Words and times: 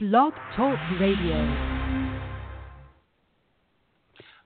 Blog 0.00 0.32
Talk 0.54 0.78
Radio. 1.00 1.34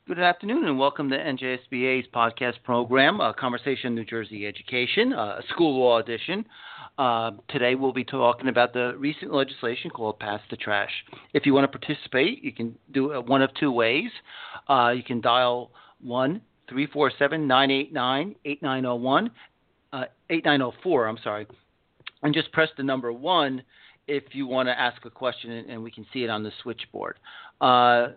Good 0.09 0.19
afternoon 0.19 0.65
and 0.65 0.79
welcome 0.79 1.11
to 1.11 1.19
NJSBA's 1.19 2.07
podcast 2.15 2.55
program, 2.65 3.21
uh, 3.21 3.35
Conversation 3.35 3.95
New 3.95 4.07
Jersey 4.07 4.47
Education, 4.47 5.13
uh, 5.13 5.43
school 5.51 5.79
law 5.79 5.99
edition. 5.99 6.47
Uh, 6.97 7.33
today 7.49 7.75
we'll 7.75 7.93
be 7.93 8.03
talking 8.03 8.49
about 8.49 8.73
the 8.73 8.95
recent 8.97 9.31
legislation 9.31 9.91
called 9.91 10.19
Pass 10.19 10.41
the 10.49 10.57
Trash. 10.57 10.91
If 11.35 11.45
you 11.45 11.53
want 11.53 11.71
to 11.71 11.79
participate, 11.79 12.43
you 12.43 12.53
can 12.53 12.75
do 12.91 13.13
it 13.13 13.27
one 13.27 13.43
of 13.43 13.51
two 13.53 13.71
ways. 13.71 14.09
Uh, 14.71 14.95
you 14.97 15.03
can 15.03 15.21
dial 15.21 15.71
1 16.01 16.41
347 16.71 17.47
989 17.47 18.37
8901, 18.47 19.31
uh, 19.93 20.05
8904, 20.31 21.07
I'm 21.09 21.19
sorry, 21.23 21.47
and 22.23 22.33
just 22.33 22.51
press 22.53 22.71
the 22.79 22.83
number 22.83 23.13
1 23.13 23.63
if 24.07 24.25
you 24.33 24.47
want 24.47 24.69
to 24.69 24.79
ask 24.79 25.05
a 25.05 25.11
question 25.11 25.51
and 25.51 25.83
we 25.83 25.91
can 25.91 26.07
see 26.13 26.25
it 26.25 26.31
on 26.31 26.43
the 26.43 26.53
switchboard. 26.63 27.19
Uh, 27.61 28.09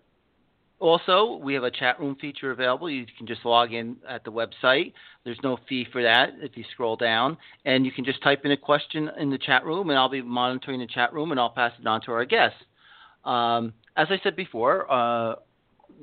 also, 0.79 1.39
we 1.41 1.53
have 1.53 1.63
a 1.63 1.71
chat 1.71 1.99
room 1.99 2.17
feature 2.19 2.51
available. 2.51 2.89
You 2.89 3.05
can 3.17 3.25
just 3.25 3.45
log 3.45 3.73
in 3.73 3.95
at 4.07 4.25
the 4.25 4.31
website. 4.31 4.93
There's 5.23 5.39
no 5.41 5.57
fee 5.69 5.87
for 5.91 6.03
that 6.03 6.31
if 6.41 6.57
you 6.57 6.65
scroll 6.71 6.97
down. 6.97 7.37
And 7.63 7.85
you 7.85 7.91
can 7.91 8.03
just 8.03 8.21
type 8.21 8.41
in 8.43 8.51
a 8.51 8.57
question 8.57 9.09
in 9.17 9.29
the 9.29 9.37
chat 9.37 9.65
room, 9.65 9.89
and 9.89 9.97
I'll 9.97 10.09
be 10.09 10.21
monitoring 10.21 10.81
the 10.81 10.87
chat 10.87 11.13
room 11.13 11.31
and 11.31 11.39
I'll 11.39 11.49
pass 11.49 11.71
it 11.79 11.87
on 11.87 12.01
to 12.01 12.11
our 12.11 12.25
guests. 12.25 12.57
Um, 13.23 13.73
as 13.95 14.07
I 14.09 14.19
said 14.21 14.35
before, 14.35 14.91
uh, 14.91 15.35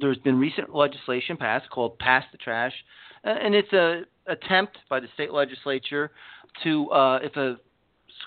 there's 0.00 0.18
been 0.18 0.38
recent 0.38 0.74
legislation 0.74 1.36
passed 1.36 1.68
called 1.70 1.98
Pass 1.98 2.24
the 2.32 2.38
Trash, 2.38 2.72
and 3.24 3.54
it's 3.54 3.72
a 3.72 4.02
attempt 4.26 4.78
by 4.88 5.00
the 5.00 5.08
state 5.14 5.32
legislature 5.32 6.10
to, 6.62 6.90
uh, 6.90 7.18
if 7.22 7.36
a 7.36 7.56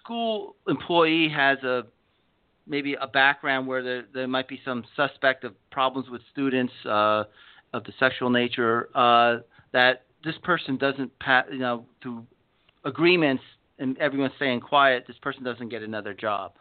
school 0.02 0.56
employee 0.68 1.30
has 1.30 1.60
a 1.64 1.86
maybe 2.68 2.96
a 3.00 3.08
background 3.08 3.68
where 3.68 3.84
there, 3.84 4.06
there 4.14 4.28
might 4.28 4.48
be 4.48 4.60
some 4.66 4.84
suspect 4.96 5.44
of 5.44 5.54
problems 5.70 6.10
with 6.10 6.22
students 6.32 6.74
uh, 6.86 7.24
of 7.74 7.84
the 7.84 7.94
sexual 8.00 8.30
nature, 8.30 8.90
uh, 8.96 9.38
that 9.72 10.06
this 10.24 10.36
person 10.44 10.78
doesn't, 10.78 11.18
pass, 11.20 11.46
you 11.52 11.60
know, 11.60 11.86
through 12.02 12.26
agreements 12.86 13.44
and 13.78 13.98
everyone 14.00 14.32
staying 14.38 14.62
quiet, 14.62 15.04
this 15.08 15.18
person 15.22 15.44
doesn't 15.44 15.70
get 15.70 15.84
another 15.84 16.14
job. 16.14 16.54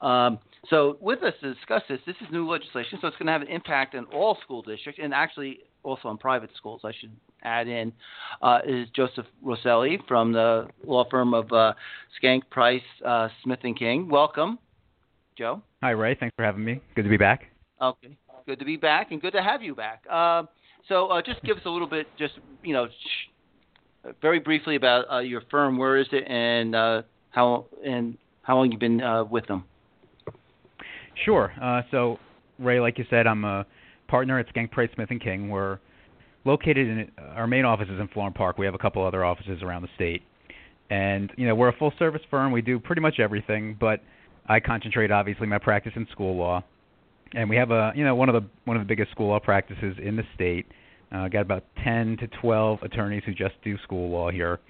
Um, 0.00 0.40
so, 0.68 0.96
with 1.00 1.22
us 1.22 1.34
to 1.42 1.54
discuss 1.54 1.82
this, 1.88 2.00
this 2.06 2.16
is 2.20 2.26
new 2.32 2.48
legislation, 2.48 2.98
so 3.00 3.06
it's 3.06 3.16
going 3.18 3.26
to 3.26 3.32
have 3.32 3.42
an 3.42 3.48
impact 3.48 3.94
on 3.94 4.06
all 4.06 4.36
school 4.42 4.62
districts 4.62 5.00
and 5.02 5.14
actually 5.14 5.60
also 5.84 6.08
on 6.08 6.18
private 6.18 6.50
schools. 6.56 6.80
I 6.84 6.92
should 6.98 7.12
add 7.44 7.68
in 7.68 7.92
uh, 8.40 8.60
is 8.66 8.88
Joseph 8.94 9.26
Roselle 9.42 9.98
from 10.08 10.32
the 10.32 10.66
law 10.84 11.04
firm 11.10 11.34
of 11.34 11.52
uh, 11.52 11.72
Schenck 12.20 12.48
Price 12.50 12.82
uh, 13.04 13.28
Smith 13.42 13.60
and 13.62 13.78
King. 13.78 14.08
Welcome, 14.08 14.58
Joe. 15.36 15.62
Hi, 15.82 15.90
Ray. 15.90 16.16
Thanks 16.18 16.34
for 16.36 16.44
having 16.44 16.64
me. 16.64 16.80
Good 16.94 17.02
to 17.02 17.08
be 17.08 17.16
back. 17.16 17.44
Okay, 17.80 18.16
good 18.46 18.58
to 18.58 18.64
be 18.64 18.76
back, 18.76 19.10
and 19.10 19.20
good 19.20 19.32
to 19.32 19.42
have 19.42 19.62
you 19.62 19.74
back. 19.74 20.04
Uh, 20.10 20.44
so, 20.88 21.08
uh, 21.08 21.22
just 21.22 21.42
give 21.42 21.56
us 21.56 21.62
a 21.64 21.70
little 21.70 21.88
bit, 21.88 22.06
just 22.18 22.34
you 22.62 22.72
know, 22.72 22.86
sh- 22.86 24.10
very 24.20 24.38
briefly 24.40 24.76
about 24.76 25.10
uh, 25.10 25.18
your 25.18 25.42
firm. 25.50 25.78
Where 25.78 25.96
is 25.96 26.06
it, 26.12 26.24
and 26.28 26.74
how 27.30 27.66
and 27.84 28.16
how 28.42 28.56
long 28.56 28.70
you've 28.70 28.80
been 28.80 29.00
with 29.30 29.46
them? 29.46 29.64
Sure. 31.24 31.52
so, 31.90 32.18
Ray, 32.58 32.80
like 32.80 32.98
you 32.98 33.04
said, 33.10 33.26
I'm 33.26 33.44
a 33.44 33.66
partner 34.08 34.38
at 34.38 34.46
Schenck 34.52 34.70
Price 34.70 34.90
Smith 34.94 35.10
and 35.10 35.20
King. 35.20 35.48
We're 35.48 35.78
located 36.44 36.88
in 36.88 37.10
our 37.18 37.46
main 37.46 37.64
office 37.64 37.88
is 37.88 38.00
in 38.00 38.08
Florham 38.08 38.34
Park. 38.34 38.58
We 38.58 38.66
have 38.66 38.74
a 38.74 38.78
couple 38.78 39.04
other 39.04 39.24
offices 39.24 39.62
around 39.62 39.82
the 39.82 39.88
state, 39.94 40.22
and 40.90 41.30
you 41.36 41.46
know 41.46 41.54
we're 41.54 41.68
a 41.68 41.76
full 41.76 41.92
service 41.98 42.22
firm. 42.30 42.52
We 42.52 42.62
do 42.62 42.78
pretty 42.78 43.02
much 43.02 43.20
everything, 43.20 43.76
but 43.78 44.00
I 44.46 44.60
concentrate 44.60 45.10
obviously 45.10 45.46
my 45.46 45.58
practice 45.58 45.92
in 45.96 46.06
school 46.10 46.36
law, 46.36 46.62
and 47.34 47.48
we 47.48 47.56
have 47.56 47.70
a 47.70 47.92
you 47.94 48.04
know 48.04 48.14
one 48.14 48.28
of 48.28 48.34
the 48.34 48.48
one 48.64 48.76
of 48.76 48.82
the 48.82 48.88
biggest 48.88 49.10
school 49.10 49.28
law 49.28 49.40
practices 49.40 49.96
in 50.02 50.16
the 50.16 50.24
state. 50.34 50.66
Uh, 51.12 51.28
got 51.28 51.42
about 51.42 51.62
10 51.84 52.16
to 52.16 52.26
12 52.40 52.78
attorneys 52.84 53.22
who 53.26 53.34
just 53.34 53.52
do 53.62 53.76
school 53.84 54.08
law 54.08 54.30
here, 54.30 54.60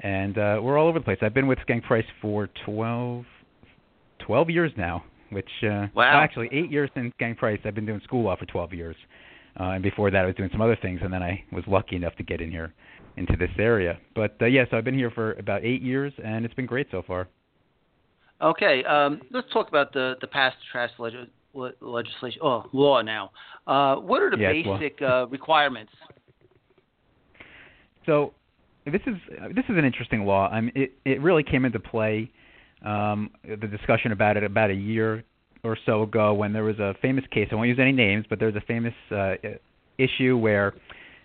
and 0.00 0.36
uh, 0.38 0.58
we're 0.60 0.76
all 0.76 0.88
over 0.88 0.98
the 0.98 1.04
place. 1.04 1.18
I've 1.22 1.34
been 1.34 1.46
with 1.46 1.60
Schenck 1.68 1.84
Price 1.84 2.04
for 2.20 2.48
12, 2.66 3.24
12 4.18 4.50
years 4.50 4.72
now, 4.76 5.04
which 5.30 5.48
uh, 5.62 5.86
wow. 5.94 6.20
actually 6.20 6.48
eight 6.50 6.68
years 6.68 6.90
since 6.96 7.12
Schenck 7.20 7.38
Price. 7.38 7.60
I've 7.64 7.76
been 7.76 7.86
doing 7.86 8.00
school 8.02 8.24
law 8.24 8.34
for 8.34 8.44
12 8.46 8.72
years. 8.72 8.96
Uh, 9.58 9.70
and 9.70 9.82
before 9.82 10.10
that, 10.10 10.24
I 10.24 10.26
was 10.26 10.34
doing 10.34 10.50
some 10.52 10.60
other 10.60 10.76
things, 10.80 11.00
and 11.02 11.12
then 11.12 11.22
I 11.22 11.44
was 11.52 11.64
lucky 11.66 11.96
enough 11.96 12.16
to 12.16 12.22
get 12.22 12.40
in 12.40 12.50
here 12.50 12.74
into 13.16 13.36
this 13.36 13.50
area. 13.58 13.98
But 14.14 14.36
uh, 14.40 14.46
yeah, 14.46 14.64
so 14.70 14.76
I've 14.76 14.84
been 14.84 14.98
here 14.98 15.10
for 15.10 15.34
about 15.34 15.64
eight 15.64 15.82
years, 15.82 16.12
and 16.24 16.44
it's 16.44 16.54
been 16.54 16.66
great 16.66 16.88
so 16.90 17.02
far. 17.06 17.28
Okay, 18.42 18.82
um, 18.84 19.20
let's 19.30 19.46
talk 19.52 19.68
about 19.68 19.92
the 19.92 20.14
the 20.20 20.26
past 20.26 20.56
trash 20.72 20.90
leg- 20.98 21.14
legislation. 21.80 22.40
Oh, 22.42 22.64
law 22.72 23.00
now. 23.00 23.30
Uh, 23.66 23.96
what 23.96 24.22
are 24.22 24.30
the 24.30 24.38
yeah, 24.38 24.52
basic 24.52 25.00
uh, 25.00 25.26
requirements? 25.28 25.92
So 28.06 28.34
this 28.84 29.00
is 29.06 29.14
this 29.54 29.64
is 29.68 29.78
an 29.78 29.84
interesting 29.84 30.24
law. 30.24 30.48
I 30.48 30.60
mean, 30.60 30.72
it 30.74 30.92
it 31.04 31.20
really 31.22 31.44
came 31.44 31.64
into 31.64 31.78
play. 31.78 32.30
Um, 32.84 33.30
the 33.44 33.68
discussion 33.68 34.12
about 34.12 34.36
it 34.36 34.44
about 34.44 34.70
a 34.70 34.74
year 34.74 35.24
or 35.64 35.76
so 35.86 36.02
ago 36.02 36.34
when 36.34 36.52
there 36.52 36.64
was 36.64 36.78
a 36.78 36.94
famous 37.00 37.24
case. 37.30 37.48
I 37.50 37.54
won't 37.54 37.68
use 37.68 37.78
any 37.80 37.92
names, 37.92 38.26
but 38.28 38.38
there 38.38 38.48
was 38.48 38.56
a 38.56 38.66
famous 38.66 38.94
uh, 39.10 39.34
issue 39.98 40.36
where 40.36 40.74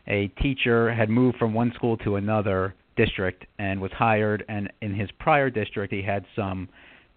a 0.08 0.28
teacher 0.42 0.92
had 0.94 1.10
moved 1.10 1.38
from 1.38 1.54
one 1.54 1.72
school 1.76 1.98
to 1.98 2.16
another 2.16 2.74
district 2.96 3.46
and 3.60 3.80
was 3.80 3.92
hired, 3.92 4.44
and 4.50 4.72
in 4.82 4.94
his 4.94 5.10
prior 5.20 5.50
district 5.50 5.94
he 5.94 6.02
had 6.02 6.26
some 6.36 6.68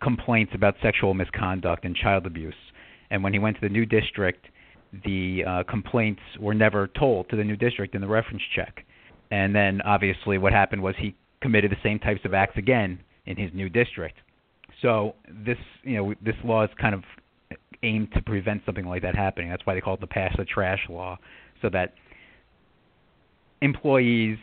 complaints 0.03 0.53
about 0.55 0.75
sexual 0.83 1.15
misconduct 1.15 1.84
and 1.84 1.97
child 1.97 2.27
abuse. 2.27 2.55
And 3.10 3.22
when 3.22 3.33
he 3.33 3.39
went 3.39 3.56
to 3.56 3.60
the 3.60 3.69
new 3.69 3.87
district, 3.87 4.47
the 5.04 5.44
uh, 5.47 5.62
complaints 5.71 6.21
were 6.39 6.54
never 6.54 6.89
told 6.89 7.28
to 7.31 7.37
the 7.37 7.44
new 7.44 7.56
district 7.56 7.94
in 7.94 8.00
the 8.00 8.06
reference 8.06 8.43
check. 8.54 8.84
And 9.31 9.54
then 9.54 9.81
obviously 9.83 10.39
what 10.39 10.53
happened 10.53 10.83
was 10.83 10.94
he 10.99 11.15
committed 11.41 11.71
the 11.71 11.77
same 11.83 11.99
types 11.99 12.21
of 12.25 12.34
acts 12.34 12.56
again 12.56 13.00
in 13.27 13.37
his 13.37 13.50
new 13.54 13.69
district. 13.69 14.16
So 14.82 15.15
this, 15.47 15.59
you 15.84 15.97
know, 15.97 16.15
this 16.25 16.34
law 16.44 16.65
is 16.65 16.70
kind 16.81 16.94
of 16.94 17.03
aimed 17.82 18.12
to 18.12 18.22
prevent 18.22 18.62
something 18.66 18.84
like 18.84 19.03
that 19.03 19.15
happening. 19.15 19.48
That's 19.48 19.65
why 19.65 19.75
they 19.75 19.81
call 19.81 19.94
it 19.94 20.00
the 20.00 20.06
pass 20.06 20.34
the 20.37 20.44
trash 20.44 20.81
law, 20.88 21.19
so 21.60 21.70
that 21.70 21.94
employees 23.60 24.38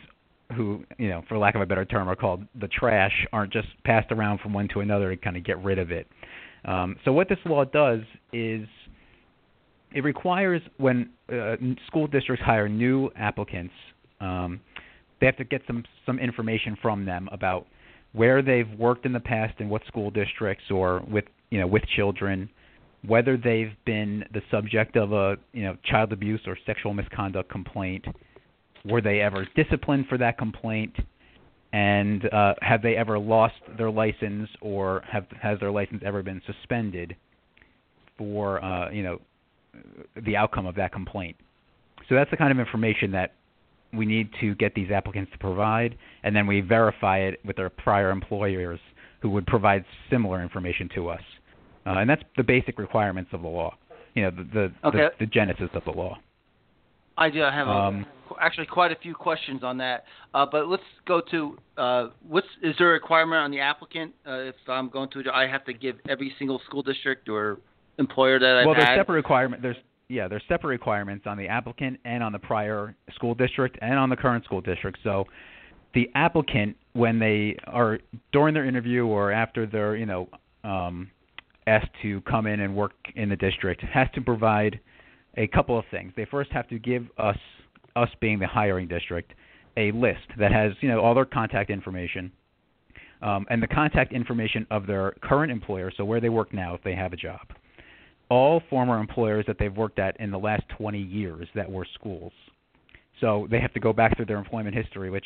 who, 0.56 0.84
you 0.98 1.10
know, 1.10 1.22
for 1.28 1.38
lack 1.38 1.56
of 1.56 1.62
a 1.62 1.66
better 1.66 1.86
term, 1.86 2.08
are 2.08 2.16
called 2.16 2.44
the 2.60 2.68
trash, 2.68 3.28
aren't 3.32 3.54
just 3.54 3.68
passed 3.84 4.12
around 4.12 4.40
from 4.40 4.54
one 4.54 4.68
to 4.74 4.80
another 4.80 5.16
to 5.16 5.22
kind 5.22 5.38
of 5.38 5.44
get 5.44 5.62
rid 5.64 5.78
of 5.78 5.92
it. 5.92 6.08
Um, 6.66 6.96
so 7.06 7.14
what 7.14 7.30
this 7.30 7.38
law 7.46 7.66
does 7.66 8.00
is 8.34 8.68
it 9.94 10.04
requires 10.04 10.62
when 10.78 11.10
uh, 11.32 11.56
school 11.88 12.08
districts 12.08 12.44
hire 12.44 12.68
new 12.68 13.10
applicants, 13.16 13.74
um, 14.20 14.60
they 15.20 15.26
have 15.26 15.38
to 15.38 15.44
get 15.44 15.62
some 15.68 15.84
some 16.06 16.18
information 16.18 16.78
from 16.82 17.06
them 17.06 17.30
about 17.32 17.68
where 18.14 18.42
they've 18.42 18.70
worked 18.78 19.06
in 19.06 19.14
the 19.14 19.20
past 19.20 19.60
in 19.60 19.70
what 19.70 19.86
school 19.86 20.10
districts 20.12 20.66
or 20.72 21.04
with 21.10 21.26
you 21.50 21.60
know 21.60 21.68
with 21.68 21.84
children, 21.96 22.50
whether 23.06 23.38
they've 23.38 23.74
been 23.86 24.24
the 24.34 24.42
subject 24.52 24.96
of 24.98 25.12
a 25.14 25.38
you 25.54 25.64
know 25.64 25.78
child 25.86 26.12
abuse 26.12 26.42
or 26.48 26.58
sexual 26.66 26.94
misconduct 26.94 27.50
complaint, 27.50 28.06
were 28.86 29.02
they 29.02 29.22
ever 29.22 29.48
disciplined 29.56 30.08
for 30.08 30.18
that 30.18 30.38
complaint, 30.38 30.96
and 31.74 32.32
uh, 32.34 32.56
have 32.62 32.82
they 32.82 32.96
ever 32.96 33.20
lost 33.20 33.56
their 33.78 33.92
license 33.92 34.50
or 34.62 35.04
have 35.10 35.26
has 35.42 35.60
their 35.60 35.72
license 35.72 36.02
ever 36.06 36.24
been 36.24 36.42
suspended 36.46 37.16
for 38.18 38.64
uh, 38.64 38.90
you 38.92 39.04
know 39.04 39.20
the 40.26 40.36
outcome 40.36 40.66
of 40.66 40.76
that 40.76 40.92
complaint. 40.92 41.36
So 42.08 42.16
that's 42.16 42.32
the 42.32 42.38
kind 42.38 42.52
of 42.52 42.60
information 42.60 43.12
that 43.12 43.34
we 43.94 44.06
need 44.06 44.30
to 44.42 44.56
get 44.56 44.76
these 44.76 44.92
applicants 44.92 45.32
to 45.32 45.38
provide, 45.38 45.96
and 46.24 46.36
then 46.36 46.46
we 46.48 46.62
verify 46.62 47.20
it 47.20 47.40
with 47.46 47.56
their 47.56 47.70
prior 47.70 48.12
employers 48.12 48.80
who 49.22 49.30
would 49.32 49.46
provide 49.48 49.84
similar 50.10 50.42
information 50.42 50.90
to 50.96 51.10
us. 51.10 51.22
Uh, 51.86 52.00
and 52.00 52.10
that's 52.10 52.24
the 52.38 52.44
basic 52.44 52.78
requirements 52.78 53.32
of 53.34 53.42
the 53.42 53.48
law. 53.48 53.76
You 54.14 54.24
know, 54.24 54.32
the 54.32 54.44
the, 54.44 54.88
okay. 54.88 54.98
the, 54.98 55.10
the 55.22 55.26
genesis 55.26 55.70
of 55.74 55.84
the 55.86 55.92
law. 55.92 56.18
I 57.18 57.30
do 57.30 57.40
have 57.40 57.68
um, 57.68 58.06
a, 58.32 58.42
actually 58.42 58.68
quite 58.68 58.92
a 58.92 58.96
few 58.96 59.14
questions 59.14 59.62
on 59.64 59.78
that, 59.80 60.06
uh, 60.34 60.46
but 60.50 60.68
let's 60.68 60.84
go 61.06 61.22
to 61.32 61.58
uh, 61.78 62.08
what's 62.28 62.48
is 62.64 62.76
there 62.78 62.90
a 62.90 62.94
requirement 62.94 63.42
on 63.42 63.52
the 63.52 63.60
applicant 63.60 64.14
uh, 64.26 64.36
if 64.36 64.56
I'm 64.68 64.90
going 64.90 65.10
to 65.12 65.24
I 65.34 65.48
have 65.48 65.66
to 65.66 65.74
give 65.74 65.98
every 66.08 66.34
single 66.40 66.62
school 66.66 66.82
district 66.82 67.28
or 67.28 67.60
employer 67.98 68.40
that 68.40 68.60
I've 68.62 68.66
well, 68.66 68.76
there's 68.76 68.88
had? 68.88 68.98
separate 68.98 69.16
requirement. 69.16 69.62
There's 69.62 69.78
yeah, 70.10 70.28
there's 70.28 70.44
separate 70.48 70.70
requirements 70.70 71.26
on 71.28 71.38
the 71.38 71.48
applicant 71.48 72.00
and 72.04 72.24
on 72.24 72.32
the 72.32 72.40
prior 72.40 72.96
school 73.14 73.36
district 73.36 73.78
and 73.82 73.94
on 73.94 74.10
the 74.10 74.16
current 74.16 74.44
school 74.44 74.60
district. 74.60 74.98
So 75.04 75.26
the 75.94 76.10
applicant, 76.16 76.76
when 76.94 77.20
they 77.20 77.56
are 77.68 78.00
during 78.32 78.56
their 78.56 78.66
interview 78.66 79.06
or 79.06 79.32
after 79.32 79.68
they're 79.68 79.96
you 79.96 80.08
know 80.08 80.28
um, 80.64 81.12
asked 81.68 81.92
to 82.02 82.22
come 82.22 82.48
in 82.48 82.60
and 82.60 82.76
work 82.76 82.94
in 83.16 83.30
the 83.30 83.36
district, 83.36 83.82
has 83.82 84.08
to 84.16 84.22
provide 84.22 84.80
a 85.38 85.48
couple 85.48 85.78
of 85.78 85.86
things. 85.92 86.12
They 86.18 86.26
first 86.26 86.52
have 86.52 86.68
to 86.70 86.80
give 86.80 87.06
us, 87.20 87.38
us 87.96 88.10
being 88.20 88.40
the 88.40 88.48
hiring 88.48 88.88
district, 88.88 89.34
a 89.78 89.92
list 89.92 90.28
that 90.40 90.52
has 90.52 90.74
you 90.82 90.90
know 90.90 91.00
all 91.00 91.14
their 91.14 91.26
contact 91.26 91.70
information. 91.70 92.32
Um, 93.22 93.46
and 93.50 93.62
the 93.62 93.68
contact 93.68 94.14
information 94.14 94.66
of 94.72 94.88
their 94.88 95.12
current 95.22 95.52
employer, 95.52 95.92
so 95.96 96.06
where 96.06 96.22
they 96.22 96.30
work 96.30 96.54
now 96.54 96.74
if 96.74 96.82
they 96.84 96.96
have 96.96 97.12
a 97.12 97.18
job, 97.18 97.42
all 98.30 98.62
former 98.70 99.00
employers 99.00 99.46
that 99.48 99.58
they've 99.60 99.76
worked 99.76 100.00
at 100.00 100.20
in 100.20 100.32
the 100.32 100.38
last 100.38 100.64
20 100.78 101.00
years 101.00 101.48
that 101.56 101.70
were 101.70 101.86
schools. 101.96 102.32
So 103.20 103.48
they 103.50 103.60
have 103.60 103.74
to 103.74 103.80
go 103.80 103.92
back 103.92 104.16
through 104.16 104.26
their 104.26 104.38
employment 104.38 104.76
history, 104.76 105.10
which 105.10 105.26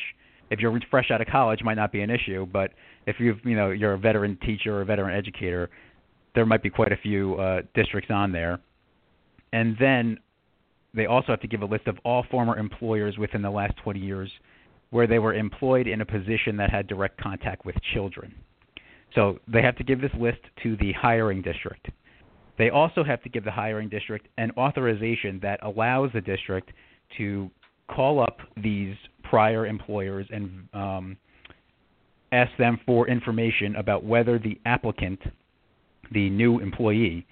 if 0.50 0.60
you're 0.60 0.78
fresh 0.90 1.10
out 1.10 1.20
of 1.20 1.26
college 1.28 1.60
might 1.62 1.74
not 1.74 1.92
be 1.92 2.00
an 2.00 2.10
issue, 2.10 2.46
but 2.46 2.72
if 3.06 3.16
you've 3.18 3.38
you 3.44 3.56
know 3.56 3.70
you're 3.70 3.94
a 3.94 3.98
veteran 3.98 4.38
teacher 4.44 4.76
or 4.76 4.82
a 4.82 4.84
veteran 4.84 5.16
educator, 5.16 5.70
there 6.34 6.46
might 6.46 6.62
be 6.62 6.70
quite 6.70 6.92
a 6.92 6.96
few 6.96 7.36
uh, 7.36 7.62
districts 7.74 8.10
on 8.10 8.32
there. 8.32 8.58
And 9.52 9.76
then 9.78 10.18
they 10.92 11.06
also 11.06 11.28
have 11.28 11.40
to 11.40 11.48
give 11.48 11.62
a 11.62 11.66
list 11.66 11.86
of 11.86 11.96
all 12.04 12.24
former 12.30 12.58
employers 12.58 13.16
within 13.18 13.42
the 13.42 13.50
last 13.50 13.74
20 13.82 14.00
years 14.00 14.30
where 14.90 15.06
they 15.06 15.18
were 15.18 15.34
employed 15.34 15.86
in 15.86 16.00
a 16.00 16.06
position 16.06 16.56
that 16.56 16.70
had 16.70 16.86
direct 16.86 17.20
contact 17.20 17.64
with 17.64 17.74
children. 17.92 18.34
So 19.14 19.38
they 19.46 19.62
have 19.62 19.76
to 19.76 19.84
give 19.84 20.00
this 20.00 20.10
list 20.18 20.38
to 20.62 20.76
the 20.76 20.92
hiring 20.92 21.42
district. 21.42 21.88
They 22.58 22.70
also 22.70 23.02
have 23.02 23.22
to 23.22 23.28
give 23.28 23.44
the 23.44 23.50
hiring 23.50 23.88
district 23.88 24.28
an 24.38 24.50
authorization 24.56 25.40
that 25.42 25.60
allows 25.62 26.10
the 26.12 26.20
district 26.20 26.70
to 27.18 27.50
call 27.88 28.20
up 28.20 28.38
these 28.56 28.94
prior 29.22 29.66
employers 29.66 30.26
and 30.30 30.68
um, 30.72 31.16
ask 32.32 32.50
them 32.58 32.78
for 32.86 33.08
information 33.08 33.76
about 33.76 34.04
whether 34.04 34.38
the 34.38 34.58
applicant, 34.66 35.20
the 36.12 36.30
new 36.30 36.60
employee, 36.60 37.26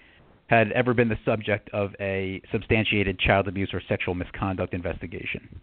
had 0.49 0.71
ever 0.73 0.93
been 0.93 1.09
the 1.09 1.19
subject 1.25 1.71
of 1.73 1.93
a 2.01 2.43
substantiated 2.51 3.19
child 3.19 3.49
abuse 3.49 3.71
or 3.73 3.81
sexual 3.89 4.15
misconduct 4.15 4.75
investigation. 4.75 5.61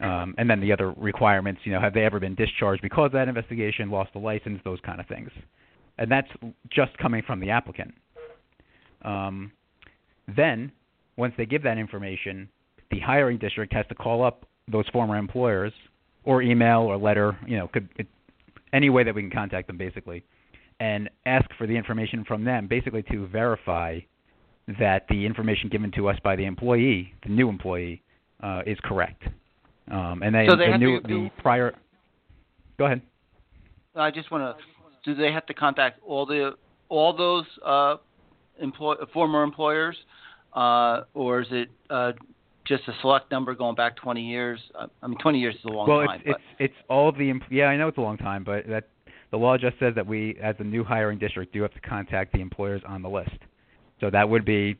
Um, 0.00 0.34
and 0.38 0.48
then 0.48 0.60
the 0.60 0.72
other 0.72 0.92
requirements, 0.92 1.62
you 1.64 1.72
know, 1.72 1.80
have 1.80 1.94
they 1.94 2.04
ever 2.04 2.20
been 2.20 2.34
discharged 2.34 2.82
because 2.82 3.06
of 3.06 3.12
that 3.12 3.28
investigation, 3.28 3.90
lost 3.90 4.10
a 4.14 4.18
license, 4.18 4.60
those 4.64 4.78
kind 4.84 5.00
of 5.00 5.06
things. 5.06 5.30
And 5.98 6.10
that's 6.10 6.28
just 6.70 6.96
coming 6.98 7.22
from 7.26 7.40
the 7.40 7.50
applicant. 7.50 7.94
Um, 9.02 9.52
then, 10.36 10.72
once 11.16 11.34
they 11.36 11.46
give 11.46 11.62
that 11.62 11.78
information, 11.78 12.48
the 12.90 13.00
hiring 13.00 13.38
district 13.38 13.72
has 13.72 13.86
to 13.88 13.94
call 13.94 14.24
up 14.24 14.46
those 14.70 14.86
former 14.88 15.16
employers 15.16 15.72
or 16.24 16.42
email 16.42 16.80
or 16.80 16.96
letter, 16.96 17.36
you 17.46 17.56
know, 17.56 17.68
could 17.68 17.88
it, 17.96 18.06
any 18.72 18.90
way 18.90 19.02
that 19.02 19.14
we 19.14 19.22
can 19.22 19.30
contact 19.30 19.66
them 19.66 19.78
basically, 19.78 20.22
and 20.80 21.08
ask 21.26 21.46
for 21.56 21.66
the 21.66 21.74
information 21.74 22.24
from 22.24 22.44
them 22.44 22.66
basically 22.68 23.02
to 23.04 23.26
verify 23.28 23.98
that 24.78 25.06
the 25.08 25.24
information 25.24 25.70
given 25.70 25.90
to 25.92 26.08
us 26.08 26.16
by 26.22 26.36
the 26.36 26.44
employee, 26.44 27.14
the 27.22 27.30
new 27.30 27.48
employee, 27.48 28.02
uh, 28.42 28.60
is 28.66 28.78
correct. 28.84 29.22
Um, 29.90 30.22
and 30.22 30.34
they, 30.34 30.46
so 30.46 30.56
they 30.56 30.70
the 30.70 30.78
new 30.78 31.00
to, 31.00 31.08
the 31.08 31.30
prior. 31.38 31.74
Go 32.78 32.84
ahead. 32.84 33.00
I 33.96 34.10
just 34.10 34.30
want 34.30 34.58
to. 34.58 34.64
Do 35.04 35.14
they 35.14 35.32
have 35.32 35.46
to 35.46 35.54
contact 35.54 36.00
all 36.06 36.26
the 36.26 36.56
all 36.90 37.16
those 37.16 37.46
uh, 37.64 37.96
employ, 38.60 38.94
former 39.12 39.42
employers, 39.42 39.96
uh, 40.54 41.02
or 41.14 41.40
is 41.40 41.48
it 41.50 41.68
uh, 41.90 42.12
just 42.66 42.86
a 42.88 42.92
select 43.00 43.30
number 43.30 43.54
going 43.54 43.74
back 43.74 43.96
20 43.96 44.20
years? 44.22 44.60
I 45.02 45.06
mean, 45.06 45.18
20 45.18 45.38
years 45.38 45.54
is 45.54 45.64
a 45.64 45.68
long 45.68 45.88
well, 45.88 46.06
time. 46.06 46.22
Well, 46.26 46.36
it's 46.36 46.44
it's 46.58 46.72
it's 46.72 46.86
all 46.88 47.12
the 47.12 47.32
yeah, 47.50 47.66
I 47.66 47.76
know 47.76 47.88
it's 47.88 47.98
a 47.98 48.02
long 48.02 48.18
time, 48.18 48.44
but 48.44 48.66
that 48.68 48.88
the 49.30 49.36
law 49.36 49.58
just 49.58 49.78
says 49.78 49.94
that 49.94 50.06
we, 50.06 50.38
as 50.42 50.56
a 50.58 50.64
new 50.64 50.84
hiring 50.84 51.18
district, 51.18 51.52
do 51.52 51.62
have 51.62 51.74
to 51.74 51.80
contact 51.80 52.32
the 52.32 52.40
employers 52.40 52.82
on 52.86 53.02
the 53.02 53.08
list. 53.08 53.36
So 54.00 54.10
that 54.10 54.28
would 54.28 54.44
be, 54.44 54.78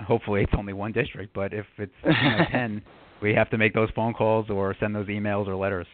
hopefully, 0.00 0.42
it's 0.42 0.52
only 0.56 0.72
one 0.72 0.92
district, 0.92 1.34
but 1.34 1.52
if 1.52 1.66
it's 1.78 1.92
you 2.04 2.10
know, 2.10 2.44
10, 2.50 2.82
we 3.22 3.34
have 3.34 3.50
to 3.50 3.58
make 3.58 3.74
those 3.74 3.90
phone 3.94 4.12
calls 4.12 4.50
or 4.50 4.74
send 4.80 4.94
those 4.94 5.06
emails 5.06 5.46
or 5.46 5.54
letters. 5.54 5.86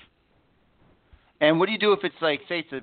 And 1.41 1.59
what 1.59 1.67
do 1.67 1.73
you 1.73 1.79
do 1.79 1.93
if 1.93 2.01
it's 2.05 2.15
like, 2.23 2.41
say, 2.49 2.61
it's 2.61 2.73
a, 2.73 2.81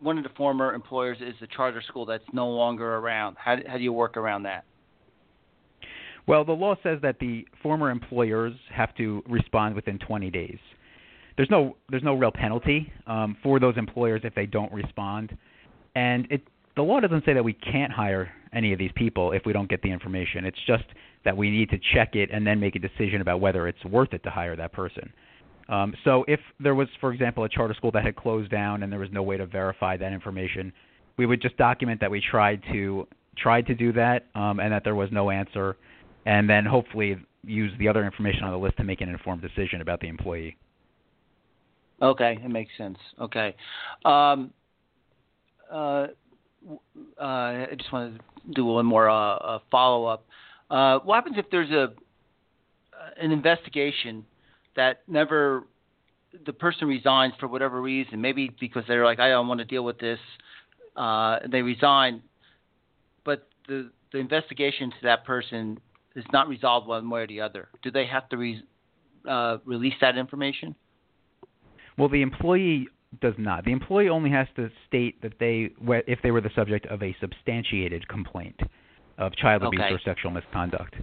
one 0.00 0.18
of 0.18 0.24
the 0.24 0.30
former 0.30 0.74
employers 0.74 1.18
is 1.20 1.34
a 1.42 1.46
charter 1.46 1.82
school 1.86 2.06
that's 2.06 2.24
no 2.32 2.48
longer 2.48 2.96
around? 2.96 3.36
How, 3.38 3.56
how 3.66 3.76
do 3.76 3.82
you 3.82 3.92
work 3.92 4.16
around 4.16 4.44
that? 4.44 4.64
Well, 6.26 6.44
the 6.44 6.52
law 6.52 6.76
says 6.82 6.98
that 7.02 7.18
the 7.20 7.46
former 7.62 7.90
employers 7.90 8.54
have 8.70 8.94
to 8.96 9.22
respond 9.28 9.74
within 9.74 9.98
20 9.98 10.30
days. 10.30 10.58
There's 11.36 11.50
no 11.50 11.76
there's 11.88 12.02
no 12.02 12.14
real 12.14 12.32
penalty 12.32 12.92
um, 13.06 13.36
for 13.42 13.60
those 13.60 13.76
employers 13.76 14.22
if 14.24 14.34
they 14.34 14.44
don't 14.44 14.72
respond, 14.72 15.36
and 15.94 16.26
it 16.30 16.42
the 16.74 16.82
law 16.82 17.00
doesn't 17.00 17.24
say 17.24 17.32
that 17.32 17.44
we 17.44 17.52
can't 17.52 17.92
hire 17.92 18.28
any 18.52 18.72
of 18.72 18.78
these 18.78 18.90
people 18.96 19.32
if 19.32 19.42
we 19.46 19.52
don't 19.52 19.70
get 19.70 19.80
the 19.82 19.90
information. 19.90 20.44
It's 20.44 20.58
just 20.66 20.84
that 21.24 21.36
we 21.36 21.48
need 21.48 21.70
to 21.70 21.78
check 21.94 22.14
it 22.14 22.30
and 22.32 22.46
then 22.46 22.60
make 22.60 22.74
a 22.76 22.78
decision 22.78 23.20
about 23.20 23.40
whether 23.40 23.68
it's 23.68 23.84
worth 23.84 24.12
it 24.12 24.22
to 24.24 24.30
hire 24.30 24.56
that 24.56 24.72
person. 24.72 25.12
Um, 25.68 25.94
so 26.04 26.24
if 26.28 26.40
there 26.60 26.74
was, 26.74 26.88
for 27.00 27.12
example, 27.12 27.44
a 27.44 27.48
charter 27.48 27.74
school 27.74 27.90
that 27.92 28.04
had 28.04 28.16
closed 28.16 28.50
down 28.50 28.82
and 28.82 28.90
there 28.90 29.00
was 29.00 29.10
no 29.12 29.22
way 29.22 29.36
to 29.36 29.46
verify 29.46 29.96
that 29.96 30.12
information, 30.12 30.72
we 31.18 31.26
would 31.26 31.42
just 31.42 31.56
document 31.56 32.00
that 32.00 32.10
we 32.10 32.22
tried 32.30 32.62
to 32.72 33.06
tried 33.36 33.66
to 33.66 33.74
do 33.74 33.92
that 33.92 34.26
um, 34.34 34.58
and 34.58 34.72
that 34.72 34.82
there 34.82 34.96
was 34.96 35.10
no 35.12 35.30
answer, 35.30 35.76
and 36.26 36.50
then 36.50 36.64
hopefully 36.64 37.16
use 37.44 37.72
the 37.78 37.86
other 37.86 38.04
information 38.04 38.42
on 38.42 38.50
the 38.50 38.58
list 38.58 38.76
to 38.76 38.84
make 38.84 39.00
an 39.00 39.08
informed 39.08 39.40
decision 39.40 39.80
about 39.80 40.00
the 40.00 40.08
employee. 40.08 40.56
Okay, 42.02 42.38
it 42.42 42.48
makes 42.48 42.70
sense. 42.76 42.98
Okay. 43.20 43.54
Um, 44.04 44.52
uh, 45.70 46.08
uh, 47.20 47.22
I 47.22 47.68
just 47.76 47.92
wanted 47.92 48.18
to 48.18 48.54
do 48.54 48.64
one 48.64 48.86
more 48.86 49.08
uh, 49.08 49.58
follow 49.70 50.06
up. 50.06 50.26
Uh, 50.70 50.98
what 51.00 51.16
happens 51.16 51.36
if 51.38 51.46
there's 51.50 51.70
a 51.70 51.88
an 53.20 53.30
investigation 53.30 54.24
that 54.78 55.02
never 55.08 55.64
the 56.46 56.52
person 56.52 56.86
resigns 56.88 57.34
for 57.38 57.48
whatever 57.48 57.82
reason? 57.82 58.20
Maybe 58.20 58.50
because 58.60 58.84
they're 58.86 59.04
like, 59.04 59.18
I 59.18 59.28
don't 59.28 59.48
want 59.48 59.58
to 59.58 59.66
deal 59.66 59.84
with 59.84 59.98
this. 59.98 60.20
Uh, 60.96 61.40
they 61.50 61.62
resign, 61.62 62.22
but 63.24 63.48
the 63.66 63.90
the 64.12 64.18
investigation 64.18 64.90
to 64.90 64.96
that 65.02 65.24
person 65.26 65.78
is 66.16 66.24
not 66.32 66.48
resolved 66.48 66.86
one 66.88 67.10
way 67.10 67.22
or 67.22 67.26
the 67.26 67.40
other. 67.40 67.68
Do 67.82 67.90
they 67.90 68.06
have 68.06 68.28
to 68.30 68.36
re, 68.36 68.62
uh, 69.28 69.58
release 69.64 69.94
that 70.00 70.16
information? 70.16 70.74
Well, 71.98 72.08
the 72.08 72.22
employee 72.22 72.88
does 73.20 73.34
not. 73.36 73.64
The 73.64 73.72
employee 73.72 74.08
only 74.08 74.30
has 74.30 74.46
to 74.56 74.70
state 74.86 75.20
that 75.22 75.34
they, 75.38 75.70
if 76.06 76.20
they 76.22 76.30
were 76.30 76.40
the 76.40 76.50
subject 76.54 76.86
of 76.86 77.02
a 77.02 77.14
substantiated 77.20 78.08
complaint 78.08 78.58
of 79.18 79.34
child 79.36 79.62
abuse 79.62 79.82
okay. 79.84 79.94
or 79.94 80.00
sexual 80.04 80.30
misconduct. 80.30 80.94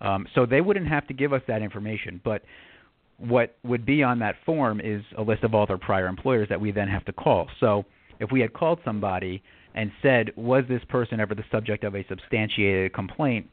Um, 0.00 0.26
so 0.34 0.46
they 0.46 0.60
wouldn't 0.60 0.88
have 0.88 1.06
to 1.08 1.14
give 1.14 1.32
us 1.32 1.42
that 1.48 1.62
information. 1.62 2.20
But 2.24 2.42
what 3.18 3.56
would 3.64 3.86
be 3.86 4.02
on 4.02 4.18
that 4.18 4.36
form 4.44 4.80
is 4.80 5.02
a 5.16 5.22
list 5.22 5.44
of 5.44 5.54
all 5.54 5.66
their 5.66 5.78
prior 5.78 6.06
employers 6.06 6.48
that 6.48 6.60
we 6.60 6.72
then 6.72 6.88
have 6.88 7.04
to 7.04 7.12
call. 7.12 7.48
So 7.60 7.84
if 8.20 8.30
we 8.32 8.40
had 8.40 8.52
called 8.52 8.80
somebody 8.84 9.42
and 9.74 9.90
said, 10.02 10.32
was 10.36 10.64
this 10.68 10.82
person 10.88 11.20
ever 11.20 11.34
the 11.34 11.44
subject 11.50 11.84
of 11.84 11.94
a 11.94 12.04
substantiated 12.08 12.92
complaint, 12.92 13.48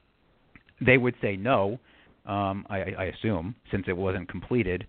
they 0.86 0.98
would 0.98 1.16
say 1.22 1.36
no, 1.36 1.80
um, 2.26 2.66
I, 2.70 2.80
I 2.98 3.04
assume, 3.06 3.56
since 3.72 3.86
it 3.88 3.96
wasn't 3.96 4.30
completed. 4.30 4.86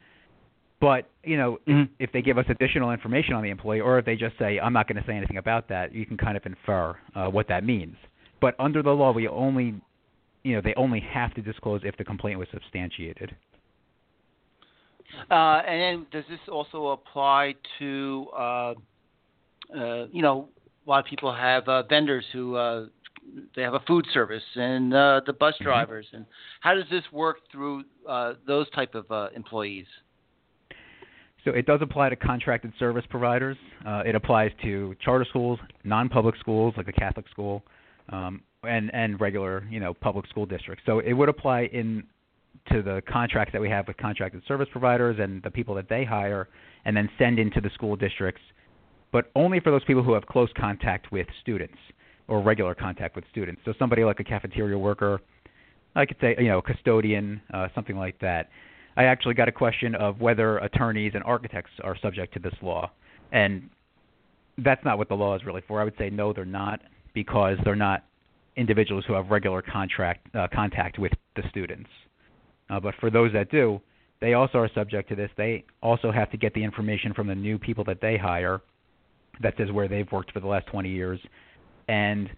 But 0.81 1.11
you 1.25 1.37
know, 1.37 1.59
mm-hmm. 1.69 1.83
if, 1.99 2.09
if 2.09 2.13
they 2.13 2.23
give 2.23 2.39
us 2.39 2.47
additional 2.49 2.91
information 2.91 3.35
on 3.35 3.43
the 3.43 3.51
employee, 3.51 3.81
or 3.81 3.99
if 3.99 4.07
they 4.07 4.17
just 4.17 4.39
say, 4.39 4.59
"I'm 4.59 4.73
not 4.73 4.89
going 4.89 5.01
to 5.01 5.07
say 5.07 5.15
anything 5.15 5.37
about 5.37 5.69
that," 5.69 5.95
you 5.95 6.07
can 6.07 6.17
kind 6.17 6.37
of 6.37 6.47
infer 6.47 6.97
uh, 7.15 7.29
what 7.29 7.49
that 7.49 7.65
means. 7.65 7.97
But 8.41 8.55
under 8.59 8.83
the 8.83 8.91
law, 8.91 9.13
we 9.13 9.29
only, 9.29 9.75
you 10.43 10.55
know, 10.55 10.63
they 10.65 10.73
only 10.77 11.01
have 11.01 11.35
to 11.35 11.43
disclose 11.43 11.83
if 11.85 11.97
the 11.99 12.05
complaint 12.05 12.39
was 12.39 12.49
substantiated. 12.51 13.37
Uh, 15.31 15.63
and 15.67 15.81
then, 15.81 16.07
does 16.11 16.25
this 16.29 16.41
also 16.51 16.89
apply 16.89 17.55
to, 17.79 18.27
uh, 18.37 18.75
uh, 19.77 20.07
you 20.13 20.23
know, 20.23 20.49
a 20.87 20.91
lot 20.91 20.99
of 21.01 21.07
people 21.07 21.35
have 21.35 21.69
uh, 21.69 21.83
vendors 21.85 22.25
who 22.33 22.57
uh, 22.57 22.87
they 23.55 23.63
have 23.63 23.75
a 23.75 23.81
food 23.87 24.07
service 24.13 24.43
and 24.57 24.93
uh, 24.93 25.21
the 25.27 25.33
bus 25.33 25.55
mm-hmm. 25.55 25.65
drivers, 25.65 26.07
and 26.13 26.27
how 26.61 26.75
does 26.75 26.87
this 26.91 27.05
work 27.13 27.39
through 27.53 27.85
those 28.47 28.69
type 28.71 28.95
of 28.95 29.33
employees? 29.35 29.87
So 31.45 31.53
it 31.53 31.67
does 31.67 31.81
apply 31.83 32.11
to 32.11 32.17
contracted 32.17 32.73
service 32.79 33.05
providers. 33.09 33.57
Uh, 33.87 34.03
it 34.05 34.15
applies 34.15 34.51
to 34.63 34.95
charter 35.03 35.25
schools, 35.29 35.59
non-public 35.85 36.37
schools 36.39 36.75
like 36.77 36.89
a 36.89 36.93
Catholic 36.93 37.29
school, 37.31 37.63
um, 38.11 38.43
and 38.63 38.93
and 38.95 39.21
regular 39.21 39.67
you 39.71 39.81
know 39.81 39.95
public 39.95 40.27
school 40.27 40.45
districts. 40.47 40.85
So 40.85 40.99
it 40.99 41.13
would 41.13 41.29
apply 41.29 41.63
in 41.73 42.05
to 42.73 42.83
the 42.83 43.03
contracts 43.09 43.53
that 43.53 43.61
we 43.61 43.69
have 43.69 43.87
with 43.89 43.97
contracted 43.97 44.43
service 44.47 44.69
providers 44.71 45.17
and 45.21 45.43
the 45.43 45.51
people 45.51 45.75
that 45.75 45.89
they 45.89 46.05
hire, 46.05 46.49
and 46.85 46.97
then 46.97 47.09
send 47.19 47.39
into 47.39 47.61
the 47.61 47.71
school 47.71 47.97
districts, 47.97 48.43
but 49.13 49.31
only 49.35 49.61
for 49.61 49.71
those 49.71 49.85
people 49.85 50.03
who 50.03 50.13
have 50.13 50.27
close 50.27 50.51
contact 50.57 51.11
with 51.11 51.27
students 51.41 51.79
or 52.29 52.41
regular 52.41 52.75
contact 52.75 53.17
with 53.17 53.25
students. 53.31 53.61
So 53.65 53.73
somebody 53.79 54.05
like 54.05 54.21
a 54.21 54.25
cafeteria 54.25 54.79
worker, 54.79 55.21
I 55.97 56.07
could 56.07 56.17
say 56.21 56.37
you 56.39 56.49
know 56.49 56.59
a 56.59 56.63
custodian, 56.63 57.41
uh, 57.53 57.69
something 57.75 57.97
like 57.97 58.19
that 58.21 58.49
I 58.97 59.05
actually 59.05 59.35
got 59.35 59.49
a 59.49 59.53
question 59.53 59.95
of 59.95 60.21
whether 60.21 60.59
attorneys 60.59 61.13
and 61.15 61.23
architects 61.25 61.71
are 61.83 61.97
subject 62.03 62.35
to 62.35 62.39
this 62.39 62.55
law, 62.61 62.91
and 63.33 63.71
that's 64.59 64.85
not 64.85 64.99
what 64.99 65.09
the 65.09 65.15
law 65.15 65.35
is 65.37 65.45
really 65.45 65.63
for. 65.67 65.81
I 65.81 65.85
would 65.85 65.95
say 65.97 66.11
no, 66.11 66.33
they're 66.33 66.45
not 66.45 66.81
because 67.15 67.57
they're 67.65 67.77
not 67.77 68.05
individuals 68.57 69.05
who 69.07 69.15
have 69.15 69.31
regular 69.31 69.63
contract 69.63 70.27
uh, 70.35 70.49
contact 70.53 70.99
with 70.99 71.13
the 71.37 71.43
students. 71.49 71.89
Uh, 72.71 72.81
but 72.81 72.95
for 73.01 73.11
those 73.11 73.33
that 73.33 73.51
do, 73.51 73.81
they 74.21 74.35
also 74.35 74.59
are 74.59 74.71
subject 74.75 75.09
to 75.09 75.17
this. 75.17 75.31
They 75.37 75.65
also 75.83 76.13
have 76.13 76.31
to 76.31 76.37
get 76.37 76.55
the 76.55 76.63
information 76.63 77.13
from 77.15 77.27
the 77.27 77.35
new 77.35 77.59
people 77.59 77.85
that 77.85 78.01
they 78.01 78.17
hire 78.17 78.61
that 79.43 79.55
says 79.57 79.71
where 79.73 79.89
they've 79.89 80.11
worked 80.13 80.33
for 80.33 80.41
the 80.41 80.47
last 80.47 80.67
20 80.67 80.91
years, 80.91 81.19
and 81.89 82.29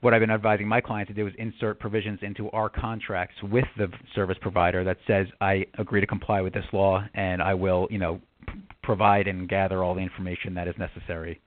what 0.00 0.14
I've 0.14 0.20
been 0.20 0.30
advising 0.30 0.68
my 0.68 0.80
clients 0.80 1.08
to 1.08 1.14
do 1.14 1.26
is 1.26 1.34
insert 1.38 1.80
provisions 1.80 2.20
into 2.22 2.50
our 2.50 2.68
contracts 2.68 3.34
with 3.42 3.64
the 3.76 3.88
service 4.14 4.36
provider 4.40 4.84
that 4.84 4.98
says 5.06 5.26
I 5.40 5.66
agree 5.78 6.00
to 6.00 6.06
comply 6.06 6.40
with 6.40 6.54
this 6.54 6.64
law 6.72 7.04
and 7.14 7.42
I 7.42 7.54
will, 7.54 7.88
you 7.90 7.98
know, 7.98 8.20
p- 8.46 8.52
provide 8.82 9.26
and 9.26 9.48
gather 9.48 9.82
all 9.82 9.94
the 9.94 10.00
information 10.00 10.54
that 10.54 10.68
is 10.68 10.74
necessary. 10.78 11.40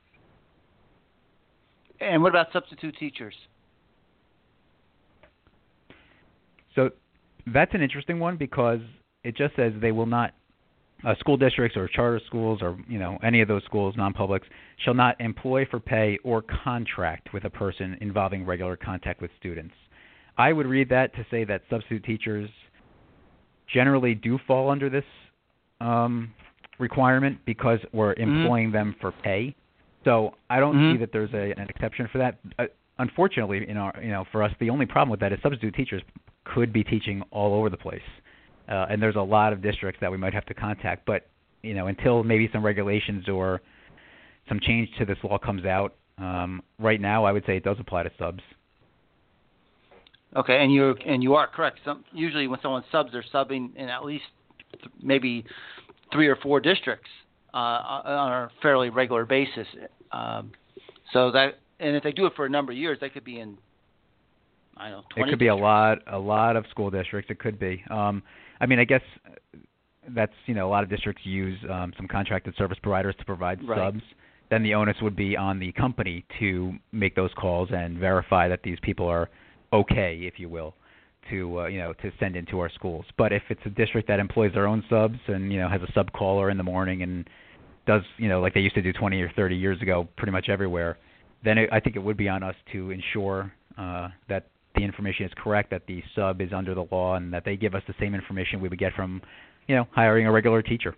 And 2.01 2.21
what 2.21 2.29
about 2.29 2.47
substitute 2.51 2.97
teachers? 2.97 3.35
So 6.75 6.89
that's 7.47 7.73
an 7.73 7.81
interesting 7.81 8.19
one 8.19 8.37
because 8.37 8.79
it 9.23 9.35
just 9.35 9.55
says 9.55 9.73
they 9.81 9.91
will 9.91 10.05
not 10.05 10.33
uh, 11.05 11.15
school 11.19 11.35
districts 11.37 11.75
or 11.75 11.87
charter 11.87 12.21
schools 12.27 12.59
or 12.61 12.77
you 12.87 12.99
know 12.99 13.17
any 13.23 13.41
of 13.41 13.47
those 13.47 13.63
schools 13.65 13.95
non-publics 13.97 14.47
shall 14.83 14.93
not 14.93 15.19
employ 15.19 15.65
for 15.65 15.79
pay 15.79 16.17
or 16.23 16.43
contract 16.63 17.33
with 17.33 17.43
a 17.45 17.49
person 17.49 17.97
involving 18.01 18.45
regular 18.45 18.75
contact 18.77 19.21
with 19.21 19.31
students. 19.39 19.73
I 20.37 20.53
would 20.53 20.67
read 20.67 20.89
that 20.89 21.13
to 21.15 21.25
say 21.31 21.43
that 21.45 21.61
substitute 21.69 22.03
teachers 22.03 22.49
generally 23.73 24.15
do 24.15 24.37
fall 24.47 24.69
under 24.69 24.89
this 24.89 25.03
um, 25.79 26.31
requirement 26.79 27.39
because 27.45 27.79
we're 27.93 28.13
Mm-hmm. 28.13 28.37
employing 28.37 28.71
them 28.71 28.95
for 29.01 29.11
pay. 29.11 29.55
So 30.03 30.35
I 30.49 30.59
don't 30.59 30.75
Mhm. 30.75 30.93
see 30.93 30.97
that 30.97 31.11
there's 31.11 31.33
a, 31.33 31.51
an 31.59 31.67
exception 31.69 32.07
for 32.11 32.17
that. 32.19 32.37
Uh, 32.59 32.65
unfortunately, 32.99 33.67
in 33.67 33.77
our 33.77 33.93
you 34.01 34.09
know 34.09 34.25
for 34.31 34.43
us, 34.43 34.51
the 34.59 34.69
only 34.69 34.85
problem 34.85 35.09
with 35.09 35.19
that 35.21 35.31
is 35.31 35.39
substitute 35.41 35.73
teachers 35.75 36.01
could 36.43 36.73
be 36.73 36.83
teaching 36.83 37.21
all 37.31 37.53
over 37.53 37.69
the 37.69 37.77
place, 37.77 38.01
uh, 38.69 38.87
and 38.89 39.01
there's 39.01 39.15
a 39.15 39.21
lot 39.21 39.53
of 39.53 39.61
districts 39.61 39.99
that 40.01 40.11
we 40.11 40.17
might 40.17 40.33
have 40.33 40.45
to 40.45 40.53
contact. 40.53 41.05
But 41.05 41.27
you 41.61 41.73
know, 41.73 41.87
until 41.87 42.23
maybe 42.23 42.49
some 42.51 42.65
regulations 42.65 43.29
or 43.29 43.61
some 44.47 44.59
change 44.59 44.89
to 44.97 45.05
this 45.05 45.17
law 45.23 45.37
comes 45.37 45.65
out, 45.65 45.95
um, 46.17 46.61
right 46.79 46.99
now 46.99 47.23
I 47.25 47.31
would 47.31 47.45
say 47.45 47.57
it 47.57 47.63
does 47.63 47.77
apply 47.79 48.03
to 48.03 48.11
subs. 48.17 48.41
Okay, 50.35 50.63
and 50.63 50.71
you 50.73 50.95
and 51.05 51.21
you 51.21 51.35
are 51.35 51.47
correct. 51.47 51.79
Some 51.83 52.05
usually 52.13 52.47
when 52.47 52.59
someone 52.61 52.83
subs, 52.91 53.11
they're 53.11 53.25
subbing 53.33 53.75
in 53.75 53.89
at 53.89 54.05
least 54.05 54.23
th- 54.73 54.85
maybe 55.01 55.45
three 56.11 56.27
or 56.27 56.37
four 56.37 56.59
districts 56.59 57.09
uh, 57.53 57.57
on 57.57 58.31
a 58.31 58.49
fairly 58.61 58.89
regular 58.89 59.25
basis. 59.25 59.67
Um, 60.11 60.51
so 61.11 61.31
that 61.31 61.59
and 61.79 61.95
if 61.95 62.03
they 62.03 62.11
do 62.13 62.27
it 62.27 62.33
for 62.35 62.45
a 62.45 62.49
number 62.49 62.71
of 62.71 62.77
years, 62.77 62.97
they 63.01 63.09
could 63.09 63.25
be 63.25 63.39
in 63.39 63.57
I 64.81 64.89
don't 64.89 65.01
know. 65.01 65.03
20 65.15 65.29
It 65.29 65.31
could 65.31 65.39
be 65.39 65.47
a 65.47 65.55
lot, 65.55 65.99
a 66.07 66.17
lot 66.17 66.55
of 66.55 66.65
school 66.71 66.89
districts. 66.89 67.29
It 67.29 67.39
could 67.39 67.59
be. 67.59 67.83
Um, 67.89 68.23
I 68.59 68.65
mean, 68.65 68.79
I 68.79 68.83
guess 68.83 69.01
that's 70.09 70.33
you 70.47 70.55
know 70.55 70.67
a 70.67 70.71
lot 70.71 70.83
of 70.83 70.89
districts 70.89 71.21
use 71.25 71.57
um, 71.69 71.93
some 71.97 72.07
contracted 72.07 72.55
service 72.57 72.77
providers 72.81 73.15
to 73.19 73.25
provide 73.25 73.59
Right. 73.67 73.77
subs. 73.77 74.03
Then 74.49 74.63
the 74.63 74.73
onus 74.73 74.97
would 75.01 75.15
be 75.15 75.37
on 75.37 75.59
the 75.59 75.71
company 75.73 76.25
to 76.39 76.73
make 76.91 77.15
those 77.15 77.31
calls 77.35 77.69
and 77.71 77.97
verify 77.97 78.49
that 78.49 78.63
these 78.63 78.77
people 78.81 79.07
are 79.07 79.29
okay, 79.71 80.19
if 80.23 80.39
you 80.39 80.49
will, 80.49 80.73
to 81.29 81.61
uh, 81.61 81.67
you 81.67 81.77
know 81.77 81.93
to 81.93 82.11
send 82.19 82.35
into 82.35 82.59
our 82.59 82.69
schools. 82.69 83.05
But 83.17 83.31
if 83.31 83.43
it's 83.49 83.61
a 83.65 83.69
district 83.69 84.07
that 84.07 84.19
employs 84.19 84.51
their 84.53 84.67
own 84.67 84.83
subs 84.89 85.19
and 85.27 85.53
you 85.53 85.59
know 85.59 85.69
has 85.69 85.81
a 85.81 85.91
sub 85.93 86.11
caller 86.11 86.49
in 86.49 86.57
the 86.57 86.63
morning 86.63 87.03
and 87.03 87.29
does 87.85 88.01
you 88.17 88.29
know 88.29 88.41
like 88.41 88.53
they 88.55 88.59
used 88.61 88.75
to 88.75 88.81
do 88.81 88.91
20 88.93 89.21
or 89.21 89.31
30 89.35 89.55
years 89.55 89.79
ago, 89.81 90.07
pretty 90.17 90.31
much 90.31 90.49
everywhere, 90.49 90.97
then 91.43 91.59
it, 91.59 91.69
I 91.71 91.79
think 91.79 91.95
it 91.95 91.99
would 91.99 92.17
be 92.17 92.27
on 92.27 92.41
us 92.41 92.55
to 92.71 92.89
ensure 92.89 93.53
uh, 93.77 94.09
that 94.27 94.47
the 94.75 94.83
information 94.83 95.25
is 95.25 95.31
correct, 95.35 95.69
that 95.71 95.83
the 95.87 96.03
sub 96.15 96.41
is 96.41 96.53
under 96.53 96.73
the 96.73 96.87
law, 96.91 97.15
and 97.15 97.33
that 97.33 97.45
they 97.45 97.57
give 97.57 97.75
us 97.75 97.83
the 97.87 97.95
same 97.99 98.15
information 98.15 98.61
we 98.61 98.69
would 98.69 98.79
get 98.79 98.93
from, 98.93 99.21
you 99.67 99.75
know, 99.75 99.87
hiring 99.91 100.25
a 100.27 100.31
regular 100.31 100.61
teacher. 100.61 100.95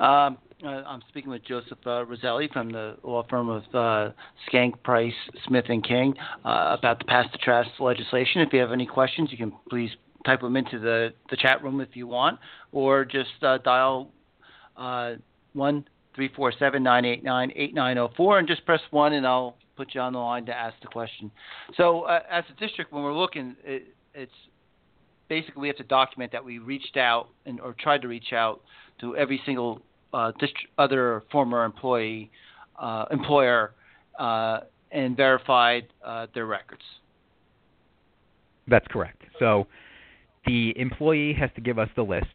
Um, 0.00 0.38
uh, 0.64 0.82
I'm 0.86 1.02
speaking 1.08 1.30
with 1.30 1.44
Joseph 1.44 1.78
uh, 1.86 2.04
Roselle 2.04 2.48
from 2.52 2.70
the 2.70 2.96
law 3.02 3.24
firm 3.28 3.48
of 3.48 3.62
uh, 3.74 4.12
Schenck, 4.48 4.82
Price, 4.82 5.12
Smith 5.46 5.64
and 5.68 5.86
King 5.86 6.14
uh, 6.44 6.76
about 6.78 6.98
the 6.98 7.04
pass 7.04 7.26
the 7.32 7.38
trash 7.38 7.66
legislation. 7.78 8.40
If 8.40 8.52
you 8.52 8.60
have 8.60 8.72
any 8.72 8.86
questions, 8.86 9.30
you 9.30 9.38
can 9.38 9.52
please 9.68 9.90
type 10.24 10.40
them 10.40 10.56
into 10.56 10.78
the, 10.78 11.12
the 11.30 11.36
chat 11.36 11.62
room 11.62 11.80
if 11.80 11.90
you 11.94 12.06
want, 12.06 12.38
or 12.70 13.04
just 13.04 13.30
uh, 13.42 13.58
dial 13.58 14.10
uh, 14.76 15.14
one 15.52 15.84
three 16.14 16.30
four 16.34 16.52
seven 16.58 16.82
nine 16.82 17.04
eight 17.04 17.24
nine 17.24 17.52
eight 17.56 17.74
nine 17.74 17.96
zero 17.96 18.10
four 18.16 18.38
and 18.38 18.46
just 18.46 18.64
press 18.64 18.80
one, 18.90 19.12
and 19.14 19.26
I'll 19.26 19.56
put 19.82 19.94
you 19.94 20.00
on 20.00 20.12
the 20.12 20.18
line 20.18 20.46
to 20.46 20.54
ask 20.54 20.76
the 20.80 20.86
question. 20.86 21.30
So, 21.76 22.02
uh, 22.02 22.20
as 22.30 22.44
a 22.54 22.60
district, 22.60 22.92
when 22.92 23.02
we're 23.02 23.16
looking, 23.18 23.56
it, 23.64 23.88
it's 24.14 24.32
basically 25.28 25.62
we 25.62 25.68
have 25.68 25.76
to 25.78 25.84
document 25.84 26.30
that 26.30 26.44
we 26.44 26.58
reached 26.58 26.96
out 26.96 27.28
and 27.46 27.60
or 27.60 27.74
tried 27.80 28.02
to 28.02 28.08
reach 28.08 28.32
out 28.32 28.60
to 29.00 29.16
every 29.16 29.40
single 29.44 29.80
uh, 30.12 30.30
other 30.78 31.24
former 31.32 31.64
employee 31.64 32.30
uh, 32.80 33.06
employer 33.10 33.72
uh, 34.20 34.60
and 34.92 35.16
verified 35.16 35.84
uh, 36.04 36.26
their 36.32 36.46
records. 36.46 36.82
That's 38.68 38.86
correct. 38.88 39.22
So 39.40 39.66
the 40.46 40.78
employee 40.78 41.34
has 41.40 41.50
to 41.56 41.60
give 41.60 41.80
us 41.80 41.88
the 41.96 42.02
list. 42.02 42.26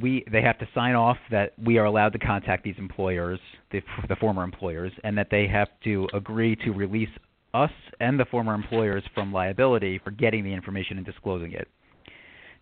We 0.00 0.24
they 0.30 0.42
have 0.42 0.58
to 0.58 0.68
sign 0.74 0.94
off 0.94 1.16
that 1.30 1.52
we 1.58 1.78
are 1.78 1.84
allowed 1.84 2.12
to 2.14 2.18
contact 2.18 2.64
these 2.64 2.76
employers, 2.78 3.40
the, 3.72 3.80
the 4.08 4.16
former 4.16 4.42
employers, 4.42 4.92
and 5.04 5.16
that 5.18 5.28
they 5.30 5.46
have 5.46 5.68
to 5.84 6.08
agree 6.14 6.56
to 6.64 6.70
release 6.70 7.08
us 7.54 7.70
and 8.00 8.18
the 8.18 8.24
former 8.26 8.54
employers 8.54 9.02
from 9.14 9.32
liability 9.32 10.00
for 10.04 10.10
getting 10.10 10.44
the 10.44 10.52
information 10.52 10.98
and 10.98 11.06
disclosing 11.06 11.52
it. 11.52 11.68